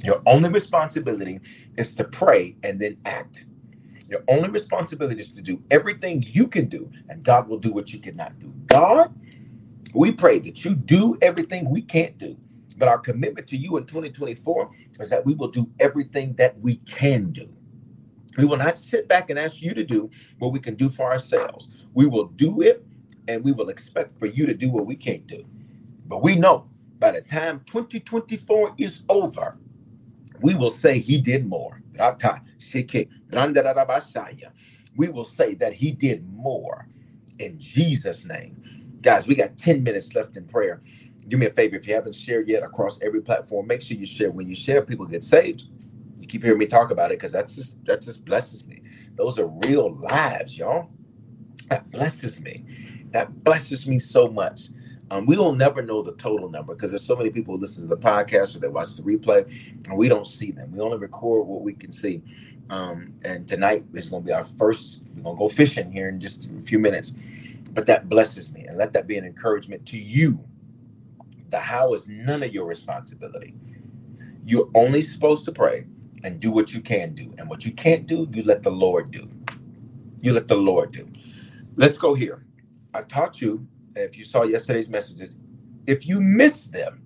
[0.04, 1.42] Your only responsibility
[1.78, 3.46] is to pray and then act.
[4.10, 7.94] Your only responsibility is to do everything you can do, and God will do what
[7.94, 8.54] you cannot do.
[8.68, 9.14] God,
[9.96, 12.38] we pray that you do everything we can't do.
[12.78, 14.72] But our commitment to you in 2024
[15.02, 17.57] is that we will do everything that we can do.
[18.38, 20.10] We will not sit back and ask you to do
[20.40, 21.70] what we can do for ourselves.
[21.94, 22.86] We will do it
[23.28, 25.46] and we will expect for you to do what we can't do.
[26.08, 26.70] But we know
[27.00, 29.58] by the time 2024 is over,
[30.42, 31.82] we will say he did more.
[34.98, 36.88] We will say that he did more
[37.40, 38.64] in Jesus' name.
[39.02, 40.82] Guys, we got 10 minutes left in prayer.
[41.28, 44.06] Do me a favor if you haven't shared yet across every platform, make sure you
[44.06, 44.32] share.
[44.32, 45.66] When you share, people get saved
[46.28, 48.82] you keep hearing me talk about it because that's just that just blesses me.
[49.16, 50.90] Those are real lives, y'all.
[51.70, 52.66] That blesses me.
[53.12, 54.70] That blesses me so much.
[55.10, 57.84] Um, we will never know the total number because there's so many people who listen
[57.84, 59.46] to the podcast or they watch the replay,
[59.88, 60.72] and we don't see them.
[60.74, 62.22] We only record what we can see.
[62.70, 65.04] Um, and tonight is going to be our first.
[65.16, 67.14] We're going to go fishing here in just a few minutes,
[67.72, 70.44] but that blesses me, and let that be an encouragement to you.
[71.52, 73.56] The how is none of your responsibility.
[74.44, 75.86] You're only supposed to pray
[76.24, 77.34] and do what you can do.
[77.38, 79.30] And what you can't do, you let the Lord do.
[80.22, 81.10] You let the Lord do.
[81.76, 82.46] Let's go here.
[82.94, 85.38] I taught you, if you saw yesterday's messages,
[85.88, 87.04] if you miss them,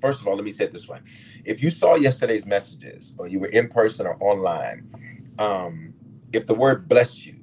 [0.00, 1.00] first of all, let me say it this way.
[1.44, 4.90] If you saw yesterday's messages, or you were in person or online,
[5.38, 5.94] um,
[6.32, 7.36] if the word bless you,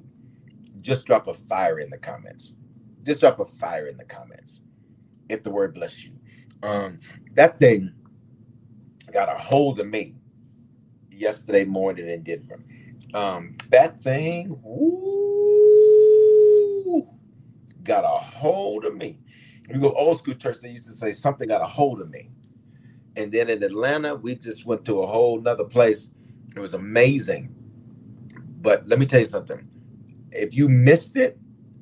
[0.80, 2.54] just drop a fire in the comments.
[3.04, 4.62] Just drop a fire in the comments.
[5.28, 6.12] If the word bless you.
[6.62, 6.98] Um,
[7.34, 7.92] that thing
[9.12, 10.15] got a hold of me
[11.16, 12.60] yesterday morning in Denver.
[13.14, 15.08] Um, that thing, woo,
[17.82, 19.18] got a hold of me.
[19.72, 22.30] We go old school church, they used to say something got a hold of me.
[23.16, 26.10] And then in Atlanta, we just went to a whole nother place.
[26.54, 27.54] It was amazing.
[28.60, 29.66] But let me tell you something.
[30.30, 31.38] If you missed it,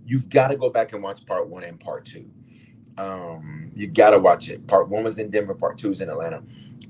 [0.06, 2.30] you've got to go back and watch part one and part two.
[2.96, 4.64] Um, you got to watch it.
[4.68, 6.42] Part one was in Denver, part two is in Atlanta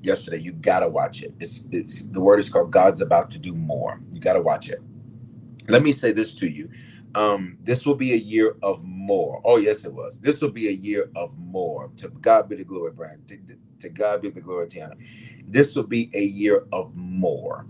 [0.03, 0.37] yesterday.
[0.39, 1.33] You gotta watch it.
[1.39, 4.01] It's, it's the word is called God's about to do more.
[4.13, 4.81] You gotta watch it.
[5.69, 6.69] Let me say this to you.
[7.15, 9.41] Um, this will be a year of more.
[9.45, 10.19] Oh, yes, it was.
[10.19, 11.91] This will be a year of more.
[11.97, 13.23] To God be the glory, Brian.
[13.27, 13.39] To,
[13.81, 14.95] to God be the glory, Tiana.
[15.47, 17.65] This will be a year of more.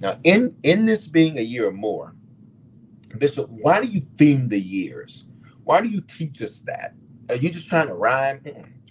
[0.00, 2.14] Now, in in this being a year of more,
[3.18, 5.26] Bishop, why do you theme the years?
[5.64, 6.94] Why do you teach us that?
[7.30, 8.42] Are you just trying to rhyme?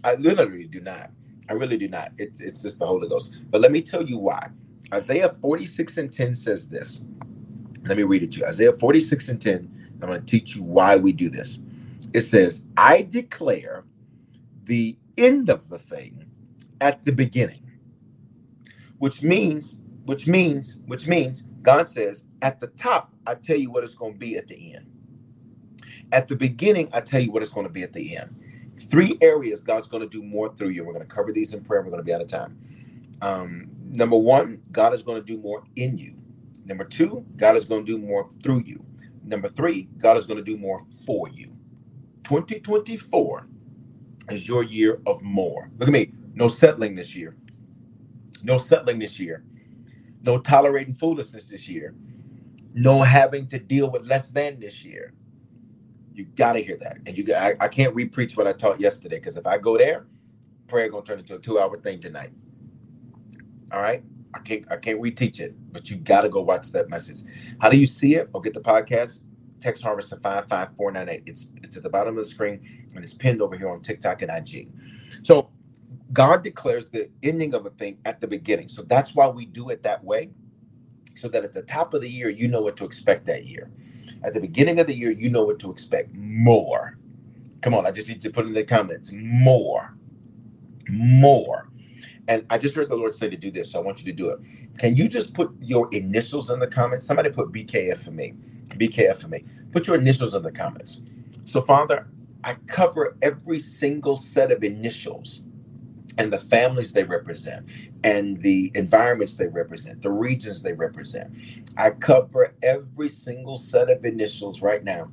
[0.04, 1.12] I literally do not.
[1.50, 2.12] I really do not.
[2.18, 3.34] It's it's just the Holy Ghost.
[3.50, 4.50] But let me tell you why.
[4.94, 7.02] Isaiah 46 and 10 says this.
[7.84, 8.46] Let me read it to you.
[8.46, 9.90] Isaiah 46 and 10.
[10.02, 11.60] I'm going to teach you why we do this.
[12.14, 13.84] It says, I declare
[14.66, 16.26] the end of the thing
[16.82, 17.72] at the beginning.
[19.00, 23.84] Which means, which means, which means God says, at the top, I tell you what
[23.84, 24.86] it's going to be at the end.
[26.12, 28.36] At the beginning, I tell you what it's going to be at the end
[28.80, 30.86] three areas God's going to do more through you.
[30.86, 31.82] We're going to cover these in prayer.
[31.82, 32.58] We're going to be out of time.
[33.22, 36.16] Um, number one, God is going to do more in you.
[36.66, 38.86] Number two, God is going to do more through you.
[39.26, 41.52] Number three, God is going to do more for you.
[42.26, 43.48] 2024
[44.32, 45.70] is your year of more.
[45.80, 46.14] Look at me.
[46.36, 47.36] No settling this year.
[48.44, 49.44] No settling this year.
[50.24, 51.96] No tolerating foolishness this year.
[52.74, 55.14] No having to deal with less than this year.
[56.16, 56.98] You got to hear that.
[57.06, 60.06] And you I, I can't repreach what I taught yesterday because if I go there,
[60.68, 62.32] prayer to turn into a two hour thing tonight.
[63.72, 64.02] All right.
[64.34, 67.20] I can't I can't reteach it, but you got to go watch that message.
[67.60, 68.30] How do you see it?
[68.34, 69.22] Or get the podcast?
[69.60, 71.24] Text Harvest to 55498.
[71.26, 74.22] It's it's at the bottom of the screen and it's pinned over here on TikTok
[74.22, 74.70] and IG.
[75.24, 75.50] So
[76.14, 78.70] God declares the ending of a thing at the beginning.
[78.70, 80.30] So that's why we do it that way.
[81.16, 83.70] So that at the top of the year, you know what to expect that year.
[84.24, 86.98] At the beginning of the year, you know what to expect more.
[87.62, 89.96] Come on, I just need to put in the comments more.
[90.90, 91.70] More.
[92.28, 94.12] And I just heard the Lord say to do this, so I want you to
[94.12, 94.40] do it.
[94.78, 97.06] Can you just put your initials in the comments?
[97.06, 98.34] Somebody put BKF for me.
[98.70, 99.44] BKF for me.
[99.72, 101.02] Put your initials in the comments.
[101.46, 102.08] So, Father,
[102.44, 105.44] I cover every single set of initials
[106.18, 107.68] and the families they represent
[108.04, 111.34] and the environments they represent, the regions they represent.
[111.78, 115.12] I cover every single set of initials right now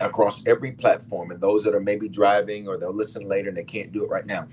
[0.00, 1.30] across every platform.
[1.30, 4.10] And those that are maybe driving or they'll listen later and they can't do it
[4.10, 4.48] right now.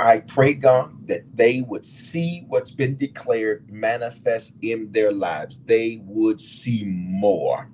[0.00, 5.60] I pray, God, that they would see what's been declared manifest in their lives.
[5.66, 7.70] They would see more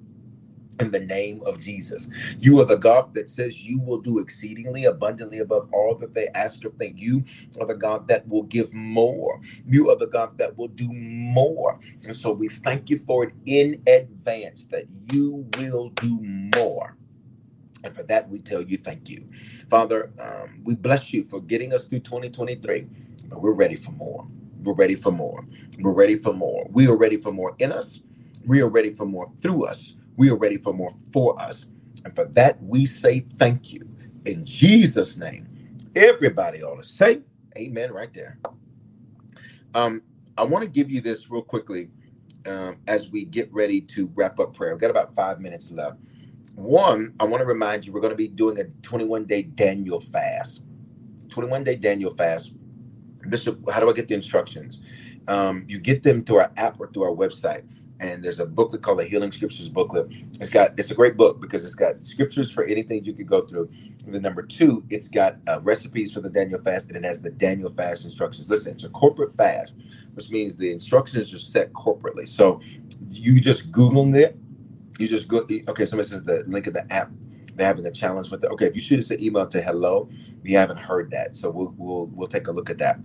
[0.80, 2.08] in the name of Jesus.
[2.40, 6.28] You are the God that says you will do exceedingly abundantly above all that they
[6.34, 7.00] ask or think.
[7.00, 7.24] You
[7.60, 9.40] are the God that will give more.
[9.66, 11.80] You are the God that will do more.
[12.04, 16.20] And so we thank you for it in advance that you will do
[16.56, 16.96] more.
[17.84, 19.26] And for that, we tell you thank you.
[19.70, 22.86] Father, um, we bless you for getting us through 2023,
[23.28, 24.26] but we're ready for more.
[24.62, 25.46] We're ready for more.
[25.78, 26.66] We're ready for more.
[26.70, 28.02] We are ready for more in us.
[28.46, 29.94] We are ready for more through us.
[30.18, 31.66] We are ready for more for us.
[32.04, 33.88] And for that, we say thank you.
[34.26, 35.48] In Jesus' name,
[35.96, 37.22] everybody ought to say
[37.58, 38.38] amen right there.
[39.74, 40.02] Um,
[40.38, 41.90] I want to give you this real quickly
[42.46, 44.74] um, as we get ready to wrap up prayer.
[44.74, 45.98] We've got about five minutes left.
[46.56, 50.00] One, I want to remind you we're going to be doing a 21 day Daniel
[50.00, 50.62] fast.
[51.30, 52.54] 21 day Daniel fast.
[53.28, 54.82] Bishop, how do I get the instructions?
[55.28, 57.64] Um, you get them through our app or through our website.
[58.00, 60.08] And there's a booklet called the Healing Scriptures booklet.
[60.40, 63.42] It's got it's a great book because it's got scriptures for anything you could go
[63.46, 63.70] through.
[64.06, 67.22] And the number two, it's got uh, recipes for the Daniel fast, and it has
[67.22, 68.48] the Daniel fast instructions.
[68.50, 69.74] Listen, it's a corporate fast,
[70.14, 72.28] which means the instructions are set corporately.
[72.28, 72.60] So
[73.10, 74.32] you just Google it
[74.98, 77.10] you just go okay somebody says the link of the app
[77.56, 80.08] they're having a challenge with it okay if you shoot us an email to hello
[80.42, 82.98] we haven't heard that so we'll we'll, we'll take a look at that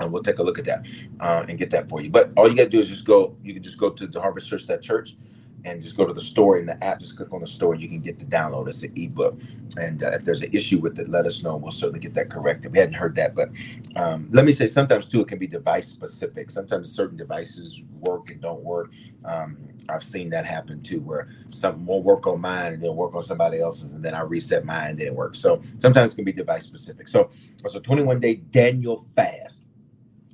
[0.00, 0.86] and we'll take a look at that
[1.20, 3.36] uh, and get that for you but all you got to do is just go
[3.42, 5.16] you can just go to the harvest church that church
[5.64, 7.00] and just go to the store in the app.
[7.00, 7.74] Just click on the store.
[7.74, 8.68] You can get the download.
[8.68, 9.40] It's an ebook.
[9.76, 11.56] And uh, if there's an issue with it, let us know.
[11.56, 12.72] We'll certainly get that corrected.
[12.72, 13.50] We hadn't heard that, but
[13.96, 16.50] um, let me say sometimes too, it can be device specific.
[16.50, 18.92] Sometimes certain devices work and don't work.
[19.24, 19.56] Um,
[19.88, 23.22] I've seen that happen too, where something won't work on mine and then work on
[23.22, 25.38] somebody else's, and then I reset mine and then it works.
[25.38, 27.08] So sometimes it can be device specific.
[27.08, 27.30] So
[27.64, 29.61] it's a 21 day Daniel fast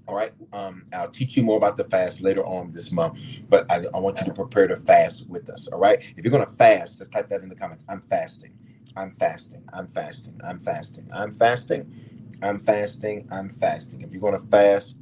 [0.08, 0.32] all right.
[0.54, 3.98] Um, I'll teach you more about the fast later on this month, but I, I
[3.98, 5.68] want you to prepare to fast with us.
[5.68, 6.00] All right.
[6.16, 7.84] If you're going to fast, just type that in the comments.
[7.90, 8.54] I'm fasting.
[8.96, 9.62] I'm fasting.
[9.74, 10.40] I'm fasting.
[10.42, 11.10] I'm fasting.
[11.12, 11.92] I'm fasting.
[12.40, 13.28] I'm fasting.
[13.30, 14.00] I'm fasting.
[14.00, 14.96] If you're going to fast,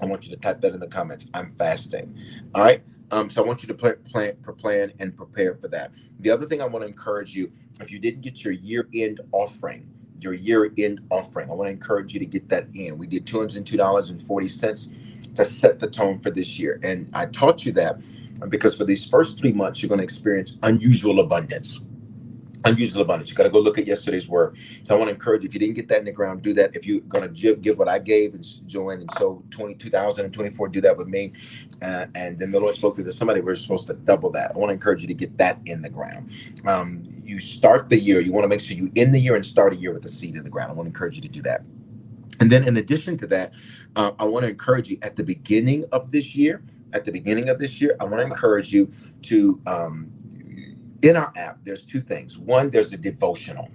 [0.00, 1.26] I want you to type that in the comments.
[1.34, 2.18] I'm fasting.
[2.54, 2.82] All right.
[3.10, 5.92] Um, so I want you to plan, plan, plan and prepare for that.
[6.20, 9.91] The other thing I want to encourage you, if you didn't get your year-end offering,
[10.22, 11.50] your year end offering.
[11.50, 12.98] I want to encourage you to get that in.
[12.98, 16.78] We did $202.40 to set the tone for this year.
[16.82, 17.98] And I taught you that
[18.48, 21.80] because for these first three months, you're going to experience unusual abundance.
[22.64, 23.30] Unusual abundance.
[23.30, 24.56] You got to go look at yesterday's word.
[24.84, 26.52] So I want to encourage you, if you didn't get that in the ground, do
[26.54, 26.76] that.
[26.76, 30.96] If you're going to give what I gave and join and so 2024, do that
[30.96, 31.32] with me.
[31.80, 34.52] Uh, and then the Lord spoke to somebody, we're supposed to double that.
[34.54, 36.30] I want to encourage you to get that in the ground.
[36.66, 39.44] Um, you start the year, you want to make sure you end the year and
[39.44, 40.70] start a year with a seed in the ground.
[40.70, 41.62] I want to encourage you to do that.
[42.40, 43.54] And then, in addition to that,
[43.96, 46.62] uh, I want to encourage you at the beginning of this year.
[46.92, 48.90] At the beginning of this year, I want to encourage you
[49.22, 50.10] to, um,
[51.02, 52.38] in our app, there's two things.
[52.38, 53.68] One, there's a devotional.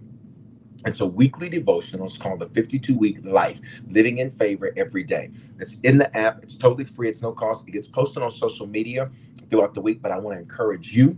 [0.86, 2.05] It's a weekly devotional.
[2.07, 3.59] It's called the 52 Week Life,
[3.89, 5.32] Living in Favor Every Day.
[5.59, 6.43] It's in the app.
[6.43, 7.09] It's totally free.
[7.09, 7.67] It's no cost.
[7.67, 9.09] It gets posted on social media
[9.49, 10.01] throughout the week.
[10.01, 11.17] But I want to encourage you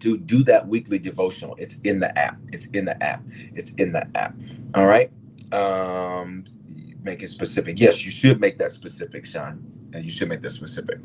[0.00, 1.56] to do that weekly devotional.
[1.58, 2.38] It's in the app.
[2.52, 3.22] It's in the app.
[3.54, 4.36] It's in the app.
[4.74, 5.10] All right.
[5.52, 6.44] Um,
[7.02, 7.80] make it specific.
[7.80, 9.77] Yes, you should make that specific, Sean.
[9.94, 10.98] And you should make that specific.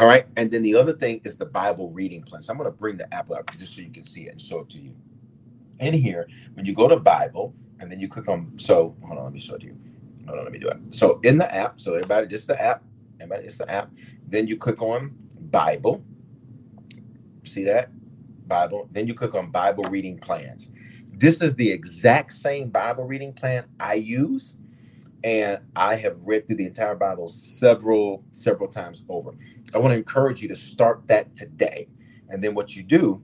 [0.00, 0.26] All right.
[0.36, 2.42] And then the other thing is the Bible reading plan.
[2.42, 4.40] So I'm going to bring the app up just so you can see it and
[4.40, 4.94] show it to you.
[5.80, 9.24] in here, when you go to Bible, and then you click on, so hold on,
[9.24, 9.76] let me show it to you.
[10.26, 10.78] Hold on, let me do it.
[10.90, 12.82] So in the app, so everybody, just the app,
[13.20, 13.90] everybody, it's the app.
[14.28, 15.14] Then you click on
[15.50, 16.04] Bible.
[17.44, 17.90] See that?
[18.48, 18.88] Bible.
[18.92, 20.72] Then you click on Bible reading plans.
[21.14, 24.56] This is the exact same Bible reading plan I use.
[25.28, 29.34] And I have read through the entire Bible several, several times over.
[29.74, 31.86] I want to encourage you to start that today.
[32.30, 33.20] And then what you do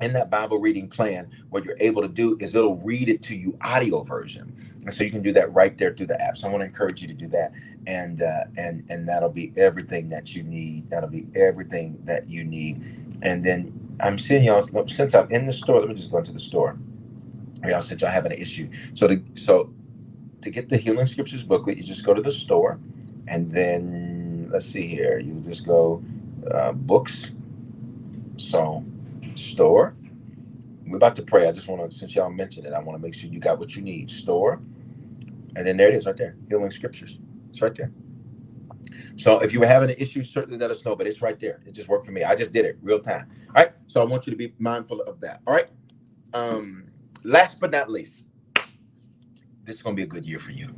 [0.00, 3.36] in that Bible reading plan, what you're able to do is it'll read it to
[3.36, 4.52] you audio version,
[4.84, 6.36] and so you can do that right there through the app.
[6.36, 7.52] So I want to encourage you to do that,
[7.86, 10.90] and uh, and and that'll be everything that you need.
[10.90, 12.82] That'll be everything that you need.
[13.22, 15.78] And then I'm seeing y'all since I'm in the store.
[15.78, 16.76] Let me just go into the store.
[17.64, 18.68] Y'all said y'all having an issue.
[18.94, 19.72] So to so
[20.44, 22.78] to get the Healing Scriptures booklet, you just go to the store,
[23.26, 25.18] and then let's see here.
[25.18, 26.02] You just go
[26.50, 27.32] uh, books.
[28.36, 28.84] So
[29.34, 29.94] store.
[30.86, 31.48] We're about to pray.
[31.48, 33.58] I just want to, since y'all mentioned it, I want to make sure you got
[33.58, 34.10] what you need.
[34.10, 34.60] Store.
[35.56, 36.36] And then there it is right there.
[36.48, 37.18] Healing scriptures.
[37.50, 37.90] It's right there.
[39.16, 41.60] So if you were having an issue, certainly let us know, but it's right there.
[41.66, 42.24] It just worked for me.
[42.24, 43.30] I just did it real time.
[43.48, 43.72] All right.
[43.86, 45.40] So I want you to be mindful of that.
[45.46, 45.68] All right.
[46.34, 46.84] Um,
[47.22, 48.24] last but not least,
[49.64, 50.74] this is going to be a good year for you.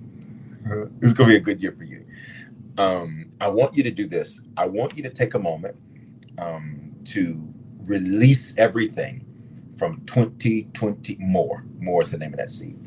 [1.00, 2.04] This is going to be a good year for you.
[2.78, 4.40] Um, I want you to do this.
[4.56, 5.76] I want you to take a moment
[6.38, 7.48] um, to
[7.84, 9.24] release everything
[9.78, 11.64] from 2020 more.
[11.78, 12.78] More is the name of that seed.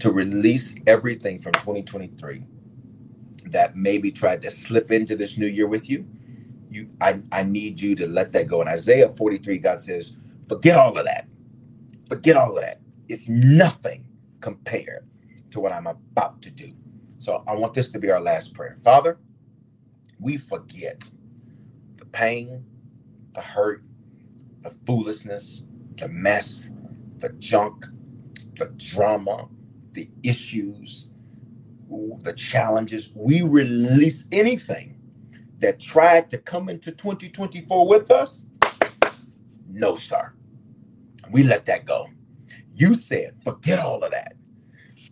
[0.00, 2.44] To release everything from 2023
[3.46, 6.06] that maybe tried to slip into this new year with you.
[6.70, 8.62] You I, I need you to let that go.
[8.62, 10.16] In Isaiah 43, God says,
[10.48, 11.28] forget all of that.
[12.08, 12.80] Forget all of that.
[13.08, 14.04] It's nothing
[14.40, 15.06] compared
[15.56, 16.72] to what I'm about to do.
[17.18, 18.76] So I want this to be our last prayer.
[18.84, 19.18] Father,
[20.20, 21.02] we forget
[21.96, 22.64] the pain,
[23.34, 23.84] the hurt,
[24.62, 25.64] the foolishness,
[25.96, 26.70] the mess,
[27.18, 27.86] the junk,
[28.56, 29.48] the drama,
[29.92, 31.08] the issues,
[32.20, 33.12] the challenges.
[33.14, 35.00] We release anything
[35.60, 38.46] that tried to come into 2024 with us.
[39.68, 40.32] No, sir.
[41.32, 42.08] We let that go.
[42.72, 44.35] You said, forget all of that.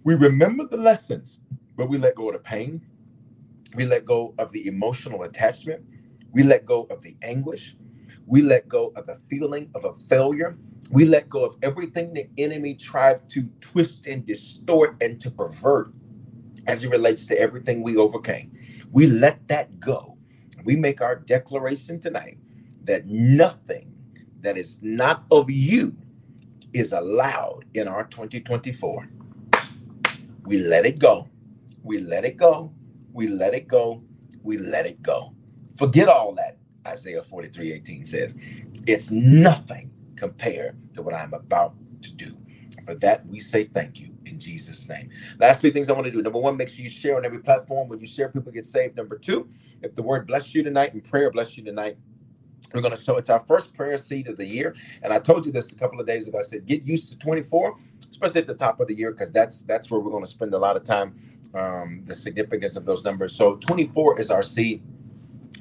[0.05, 1.41] We remember the lessons,
[1.77, 2.83] but we let go of the pain.
[3.77, 5.85] We let go of the emotional attachment.
[6.33, 7.77] We let go of the anguish.
[8.27, 10.59] We let go of the feeling of a failure.
[10.93, 15.93] We let go of everything the enemy tried to twist and distort and to pervert
[16.67, 18.53] as it relates to everything we overcame.
[18.93, 20.19] We let that go.
[20.65, 22.39] We make our declaration tonight
[22.85, 23.93] that nothing
[24.43, 25.97] that is not of you
[26.75, 29.09] is allowed in our 2024.
[30.45, 31.29] We let it go.
[31.83, 32.73] We let it go.
[33.13, 34.03] We let it go.
[34.43, 35.35] We let it go.
[35.77, 38.35] Forget all that Isaiah 43 18 says,
[38.87, 42.37] It's nothing compared to what I'm about to do.
[42.87, 45.11] For that, we say thank you in Jesus' name.
[45.41, 46.23] Last three things I want to do.
[46.23, 47.89] Number one, make sure you share on every platform.
[47.89, 48.97] When you share, people get saved.
[48.97, 49.49] Number two,
[49.83, 51.89] if the word bless you tonight and prayer bless you tonight,
[52.75, 54.75] we're going to show it's our first prayer seed of the year.
[55.03, 56.39] And I told you this a couple of days ago.
[56.39, 57.77] I said, get used to 24,
[58.15, 60.55] especially at the top of the year, because that's that's where we're going to spend
[60.55, 61.15] a lot of time.
[61.53, 63.35] Um, the significance of those numbers.
[63.37, 64.83] So 24 is our seed.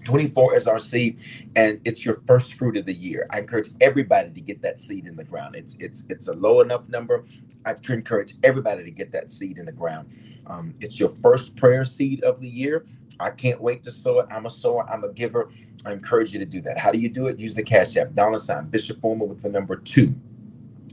[0.06, 1.20] 24 is our seed
[1.56, 3.28] and it's your first fruit of the year.
[3.32, 5.56] I encourage everybody to get that seed in the ground.
[5.56, 7.26] It's it's it's a low enough number.
[7.66, 10.10] I encourage everybody to get that seed in the ground.
[10.47, 12.86] Um, it's your first prayer seed of the year.
[13.20, 14.28] I can't wait to sow it.
[14.32, 14.89] I'm a sower.
[14.89, 15.49] I'm a giver.
[15.86, 16.78] I encourage you to do that.
[16.78, 17.39] How do you do it?
[17.39, 18.14] Use the cash app.
[18.14, 18.68] Dollar sign.
[18.68, 20.16] Bishop foreman with the number two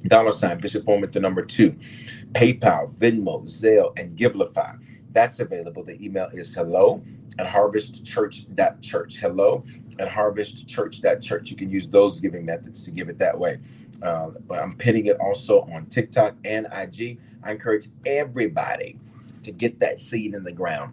[0.05, 1.74] dollar sign bishop foreman the number two
[2.32, 4.78] paypal venmo zelle and givelify
[5.12, 7.03] that's available the email is hello
[7.38, 9.16] at harvestchurch.church.
[9.16, 9.64] Hello
[9.98, 11.51] at harvestchurch.church.
[11.51, 13.59] You can use those giving methods to give it that way.
[14.03, 17.18] Uh, but I'm pinning it also on TikTok and IG.
[17.42, 18.98] I encourage everybody
[19.42, 20.92] to get that seed in the ground.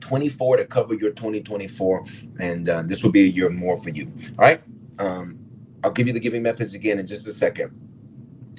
[0.00, 2.04] 24 to cover your 2024,
[2.40, 4.12] and uh, this will be a year more for you.
[4.38, 4.62] All right.
[4.98, 5.38] Um,
[5.84, 7.72] I'll give you the giving methods again in just a second.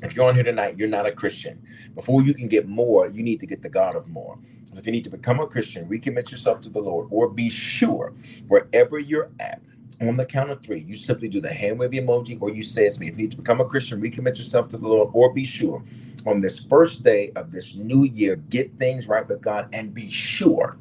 [0.03, 1.61] If you're on here tonight, you're not a Christian.
[1.95, 4.37] Before you can get more, you need to get the God of more.
[4.75, 8.13] If you need to become a Christian, recommit yourself to the Lord, or be sure
[8.47, 9.61] wherever you're at,
[10.01, 12.85] on the count of three, you simply do the hand wave emoji or you say
[12.85, 13.07] it's me.
[13.07, 15.81] If you need to become a Christian, recommit yourself to the Lord, or be sure
[16.25, 20.09] on this first day of this new year, get things right with God and be
[20.09, 20.77] sure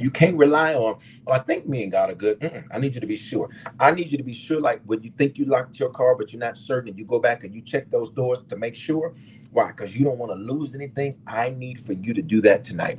[0.00, 2.40] you can't rely on, oh, I think me and God are good.
[2.40, 3.50] Mm-mm, I need you to be sure.
[3.80, 6.32] I need you to be sure, like when you think you locked your car, but
[6.32, 9.14] you're not certain, and you go back and you check those doors to make sure.
[9.52, 9.68] Why?
[9.68, 11.16] Because you don't want to lose anything.
[11.26, 12.98] I need for you to do that tonight.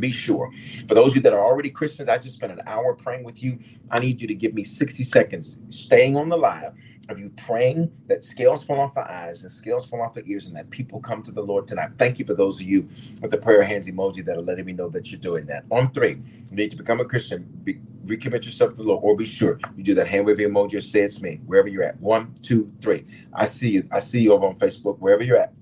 [0.00, 0.50] Be sure.
[0.88, 3.42] For those of you that are already Christians, I just spent an hour praying with
[3.42, 3.58] you.
[3.90, 6.74] I need you to give me 60 seconds staying on the live
[7.08, 10.46] of you praying that scales fall off our eyes and scales fall off our ears
[10.46, 11.90] and that people come to the Lord tonight.
[11.98, 12.88] Thank you for those of you
[13.20, 15.64] with the prayer hands emoji that are letting me know that you're doing that.
[15.70, 16.20] On three,
[16.50, 19.58] you need to become a Christian, be, recommit yourself to the Lord, or be sure
[19.76, 22.00] you do that hand waving emoji or say it's me, wherever you're at.
[22.00, 23.06] One, two, three.
[23.32, 23.88] I see you.
[23.92, 25.52] I see you over on Facebook, wherever you're at.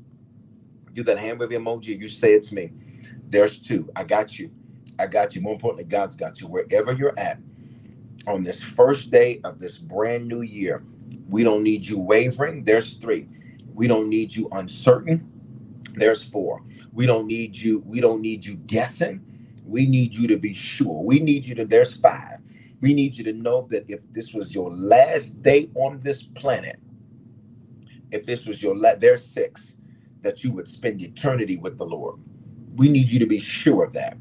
[0.92, 2.72] Do that hand waving emoji, you say it's me.
[3.30, 3.90] There's two.
[3.96, 4.52] I got you.
[4.98, 5.42] I got you.
[5.42, 6.48] More importantly, God's got you.
[6.48, 7.40] Wherever you're at
[8.28, 10.84] on this first day of this brand new year,
[11.28, 12.64] we don't need you wavering.
[12.64, 13.28] There's three.
[13.74, 15.32] We don't need you uncertain.
[15.96, 16.62] There's four.
[16.92, 17.82] We don't need you.
[17.86, 19.24] We don't need you guessing.
[19.66, 21.02] We need you to be sure.
[21.04, 21.66] We need you to.
[21.66, 22.38] There's five.
[22.80, 26.80] We need you to know that if this was your last day on this planet,
[28.12, 29.76] if this was your last, there's six,
[30.22, 32.20] that you would spend eternity with the Lord.
[32.76, 34.16] We need you to be sure of that.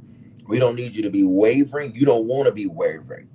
[0.48, 1.94] We don't need you to be wavering.
[1.96, 3.30] You don't want to be wavering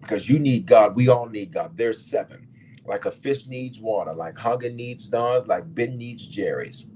[0.00, 0.96] because you need God.
[0.96, 1.76] We all need God.
[1.76, 2.46] There's seven.
[2.84, 6.86] Like a fish needs water, like Hunger needs Dawn's, like Ben needs Jerry's.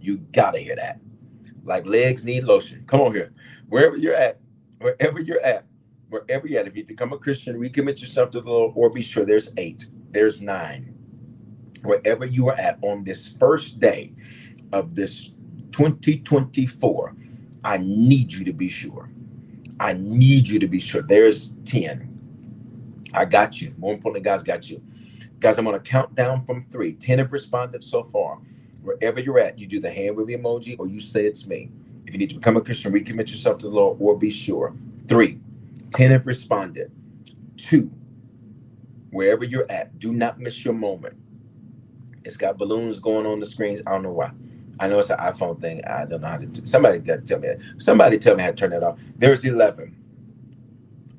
[0.00, 1.00] You gotta hear that.
[1.62, 2.84] Like legs need lotion.
[2.86, 3.32] Come on here.
[3.68, 4.40] Wherever you're at,
[4.80, 5.66] wherever you're at,
[6.08, 9.02] wherever you're at, if you become a Christian, recommit yourself to the Lord, or be
[9.02, 10.94] sure there's eight, there's nine.
[11.84, 14.14] Wherever you are at on this first day
[14.72, 15.30] of this
[15.76, 17.14] 2024,
[17.62, 19.10] I need you to be sure.
[19.78, 21.02] I need you to be sure.
[21.02, 23.10] There's 10.
[23.12, 23.74] I got you.
[23.76, 24.82] More importantly, God's got you.
[25.38, 26.94] Guys, I'm going to count down from three.
[26.94, 28.38] 10 have responded so far.
[28.82, 31.70] Wherever you're at, you do the hand with the emoji or you say it's me.
[32.06, 34.74] If you need to become a Christian, recommit yourself to the Lord or be sure.
[35.08, 35.40] Three,
[35.92, 36.90] 10 have responded.
[37.58, 37.90] Two,
[39.10, 41.16] wherever you're at, do not miss your moment.
[42.24, 43.82] It's got balloons going on the screens.
[43.86, 44.30] I don't know why.
[44.80, 45.82] I know it's an iPhone thing.
[45.86, 46.46] I don't know how to.
[46.46, 47.48] T- somebody got to tell me.
[47.48, 47.60] That.
[47.82, 48.98] Somebody tell me how to turn that off.
[49.16, 49.96] There's 11.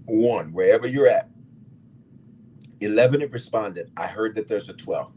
[0.06, 1.30] One, wherever you're at.
[2.82, 3.92] 11 have responded.
[3.98, 5.14] I heard that there's a 12th.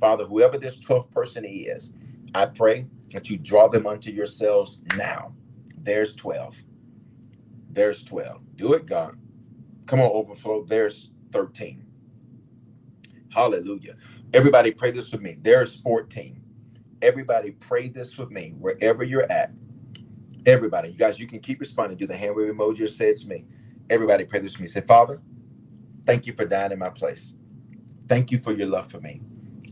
[0.00, 1.92] Father, whoever this 12th person is,
[2.34, 5.34] I pray that you draw them unto yourselves now.
[5.78, 6.56] There's 12.
[7.70, 8.42] There's 12.
[8.56, 9.16] Do it, God.
[9.86, 10.64] Come on, overflow.
[10.64, 11.84] There's 13.
[13.30, 13.96] Hallelujah.
[14.34, 15.38] Everybody pray this with me.
[15.42, 16.40] There's 14.
[17.04, 19.52] Everybody pray this with me wherever you're at.
[20.46, 21.98] Everybody, you guys, you can keep responding.
[21.98, 23.44] Do the hand wave emoji or say it's me.
[23.90, 24.66] Everybody pray this with me.
[24.68, 25.20] Say, Father,
[26.06, 27.34] thank you for dying in my place.
[28.08, 29.20] Thank you for your love for me.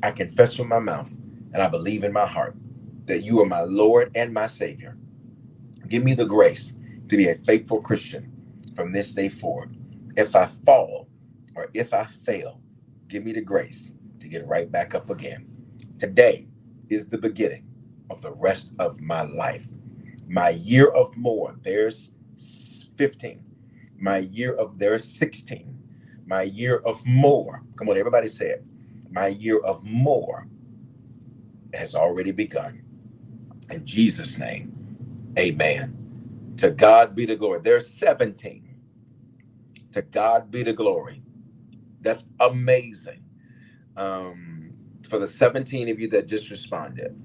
[0.03, 1.11] I confess with my mouth
[1.55, 2.55] and I believe in my heart
[3.07, 4.99] that you are my Lord and my Savior.
[5.89, 6.73] Give me the grace
[7.09, 8.31] to be a faithful Christian
[8.77, 9.75] from this day forward.
[10.17, 11.09] If I fall
[11.55, 12.61] or if I fail,
[13.09, 15.47] give me the grace to get right back up again.
[15.99, 16.49] Today
[16.95, 17.67] is the beginning
[18.11, 19.69] of the rest of my life.
[20.29, 22.11] My year of more, there's
[22.99, 23.45] 15.
[23.99, 25.79] My year of there's 16.
[26.27, 27.63] My year of more.
[27.77, 28.65] Come on, everybody say it.
[29.11, 30.49] My year of more
[31.75, 32.83] has already begun.
[33.71, 34.87] In Jesus' name,
[35.39, 36.09] amen.
[36.59, 37.61] To God be the glory.
[37.63, 38.77] There's 17.
[39.93, 41.23] To God be the glory.
[42.01, 43.25] That's amazing.
[43.97, 44.52] Um,
[45.09, 47.17] for the 17 of you that just responded,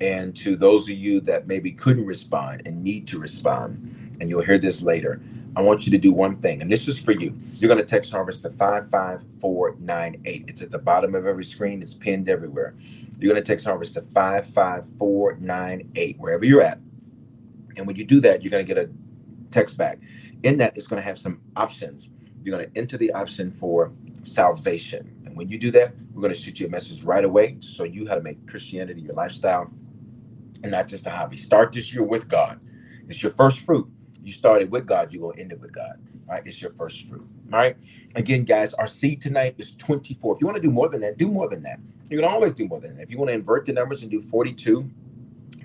[0.00, 4.42] and to those of you that maybe couldn't respond and need to respond, and you'll
[4.42, 5.20] hear this later,
[5.56, 7.38] I want you to do one thing, and this is for you.
[7.54, 10.44] You're going to text Harvest to 55498.
[10.48, 12.74] It's at the bottom of every screen, it's pinned everywhere.
[13.20, 16.80] You're going to text Harvest to 55498, wherever you're at.
[17.76, 18.90] And when you do that, you're going to get a
[19.52, 20.00] text back.
[20.42, 22.08] In that, it's going to have some options.
[22.42, 23.92] You're going to enter the option for
[24.22, 25.22] salvation.
[25.26, 27.66] And when you do that, we're going to shoot you a message right away to
[27.66, 29.70] show you how to make Christianity your lifestyle
[30.62, 31.36] and not just a hobby.
[31.36, 32.60] Start this year with God.
[33.08, 33.88] It's your first fruit.
[34.22, 36.00] You started with God, you're going to end it with God.
[36.26, 37.26] Right, it's your first fruit.
[37.52, 37.76] All right.
[38.14, 40.36] Again, guys, our seed tonight is 24.
[40.36, 41.78] If you want to do more than that, do more than that.
[42.08, 43.02] You can always do more than that.
[43.02, 44.90] If you want to invert the numbers and do 42,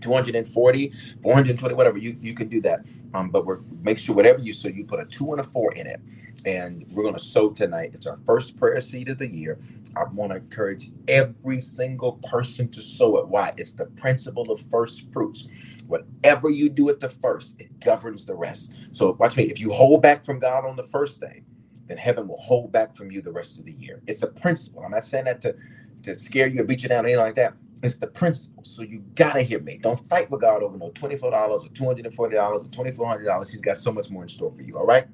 [0.01, 2.85] 240, 420, whatever, you, you can do that.
[3.13, 5.73] Um, but we're make sure whatever you sow, you put a two and a four
[5.73, 5.99] in it.
[6.45, 7.91] And we're going to sow tonight.
[7.93, 9.59] It's our first prayer seed of the year.
[9.97, 13.27] I want to encourage every single person to sow it.
[13.27, 13.53] Why?
[13.57, 15.47] It's the principle of first fruits.
[15.87, 18.71] Whatever you do at the first, it governs the rest.
[18.91, 19.45] So watch me.
[19.45, 21.43] If you hold back from God on the first day,
[21.87, 24.01] then heaven will hold back from you the rest of the year.
[24.07, 24.83] It's a principle.
[24.83, 25.55] I'm not saying that to,
[26.03, 27.53] to scare you or beat you down or anything like that.
[27.83, 28.63] It's the principle.
[28.65, 29.79] So you gotta hear me.
[29.81, 33.49] Don't fight with God over no $24 or $240 or $2,400.
[33.49, 34.77] He's got so much more in store for you.
[34.77, 35.07] All right.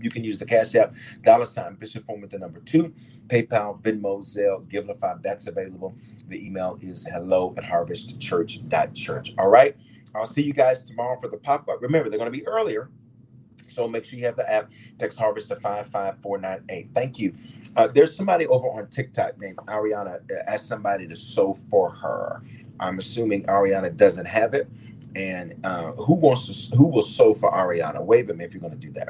[0.00, 2.92] You can use the Cash App, dollar sign, Bishop with the number two,
[3.28, 5.22] PayPal, Venmo, Zelle, Givelify.
[5.22, 5.96] That's available.
[6.28, 9.34] The email is hello at harvestchurch.church.
[9.38, 9.76] All right.
[10.14, 11.82] I'll see you guys tomorrow for the pop up.
[11.82, 12.90] Remember, they're going to be earlier.
[13.68, 14.70] So make sure you have the app.
[14.98, 16.90] Text Harvest to 55498.
[16.94, 17.34] Thank you.
[17.76, 22.42] Uh, there's somebody over on TikTok named Ariana asked somebody to sow for her.
[22.80, 24.68] I'm assuming Ariana doesn't have it.
[25.16, 28.02] And uh, who wants to, who will sow for Ariana?
[28.02, 29.08] Wave at me if you're going to do that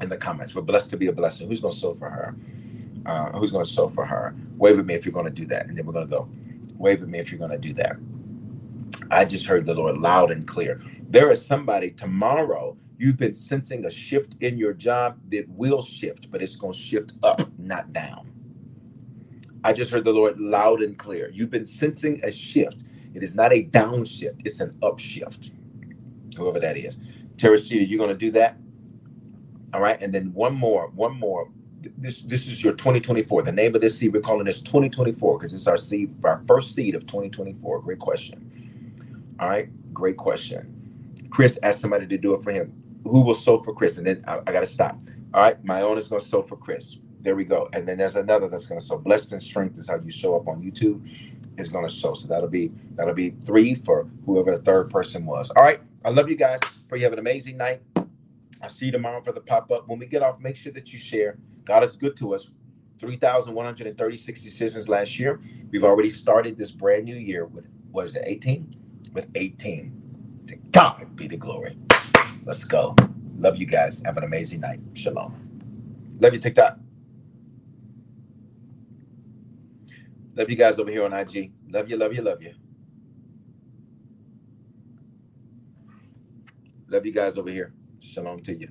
[0.00, 0.54] in the comments.
[0.54, 1.48] We're blessed to be a blessing.
[1.48, 2.36] Who's going to sow for her?
[3.06, 4.34] Uh, who's going to sow for her?
[4.56, 5.66] Wave at me if you're going to do that.
[5.66, 6.28] And then we're going to go.
[6.76, 7.96] Wave at me if you're going to do that.
[9.10, 10.82] I just heard the Lord loud and clear.
[11.08, 12.76] There is somebody tomorrow.
[12.98, 16.78] You've been sensing a shift in your job that will shift, but it's going to
[16.78, 18.30] shift up, not down.
[19.64, 21.30] I just heard the Lord loud and clear.
[21.32, 22.84] You've been sensing a shift.
[23.14, 25.52] It is not a downshift, it's an upshift.
[26.36, 26.98] Whoever that is.
[27.38, 28.56] Teresita, you're going to do that?
[29.72, 30.00] All right.
[30.00, 31.50] And then one more, one more.
[31.98, 33.42] This this is your 2024.
[33.42, 36.74] The name of this seed, we're calling this 2024 because it's our seed, our first
[36.74, 37.80] seed of 2024.
[37.82, 38.58] Great question.
[39.40, 39.68] All right.
[39.94, 40.82] Great question.
[41.30, 42.83] Chris asked somebody to do it for him.
[43.04, 43.98] Who will sow for Chris?
[43.98, 44.98] And then I, I got to stop.
[45.32, 45.62] All right.
[45.64, 46.98] My own is going to sow for Chris.
[47.20, 47.68] There we go.
[47.72, 48.98] And then there's another that's going to sow.
[48.98, 51.06] Blessed and strength is how you show up on YouTube.
[51.56, 52.14] Is going to sow.
[52.14, 55.50] So that'll be that'll be three for whoever the third person was.
[55.50, 55.80] All right.
[56.04, 56.60] I love you guys.
[56.88, 57.80] Pray you have an amazing night.
[58.62, 59.88] I'll see you tomorrow for the pop up.
[59.88, 61.38] When we get off, make sure that you share.
[61.64, 62.50] God is good to us.
[63.00, 65.40] 3,136 decisions last year.
[65.70, 68.74] We've already started this brand new year with, what is it, 18?
[69.12, 70.44] With 18.
[70.46, 71.72] To God be the glory.
[72.44, 72.96] Let's go.
[73.38, 74.02] Love you guys.
[74.04, 74.80] Have an amazing night.
[74.94, 75.50] Shalom.
[76.20, 76.78] Love you, TikTok.
[80.36, 81.52] Love you guys over here on IG.
[81.70, 82.54] Love you, love you, love you.
[86.88, 87.74] Love you guys over here.
[88.00, 88.68] Shalom to you.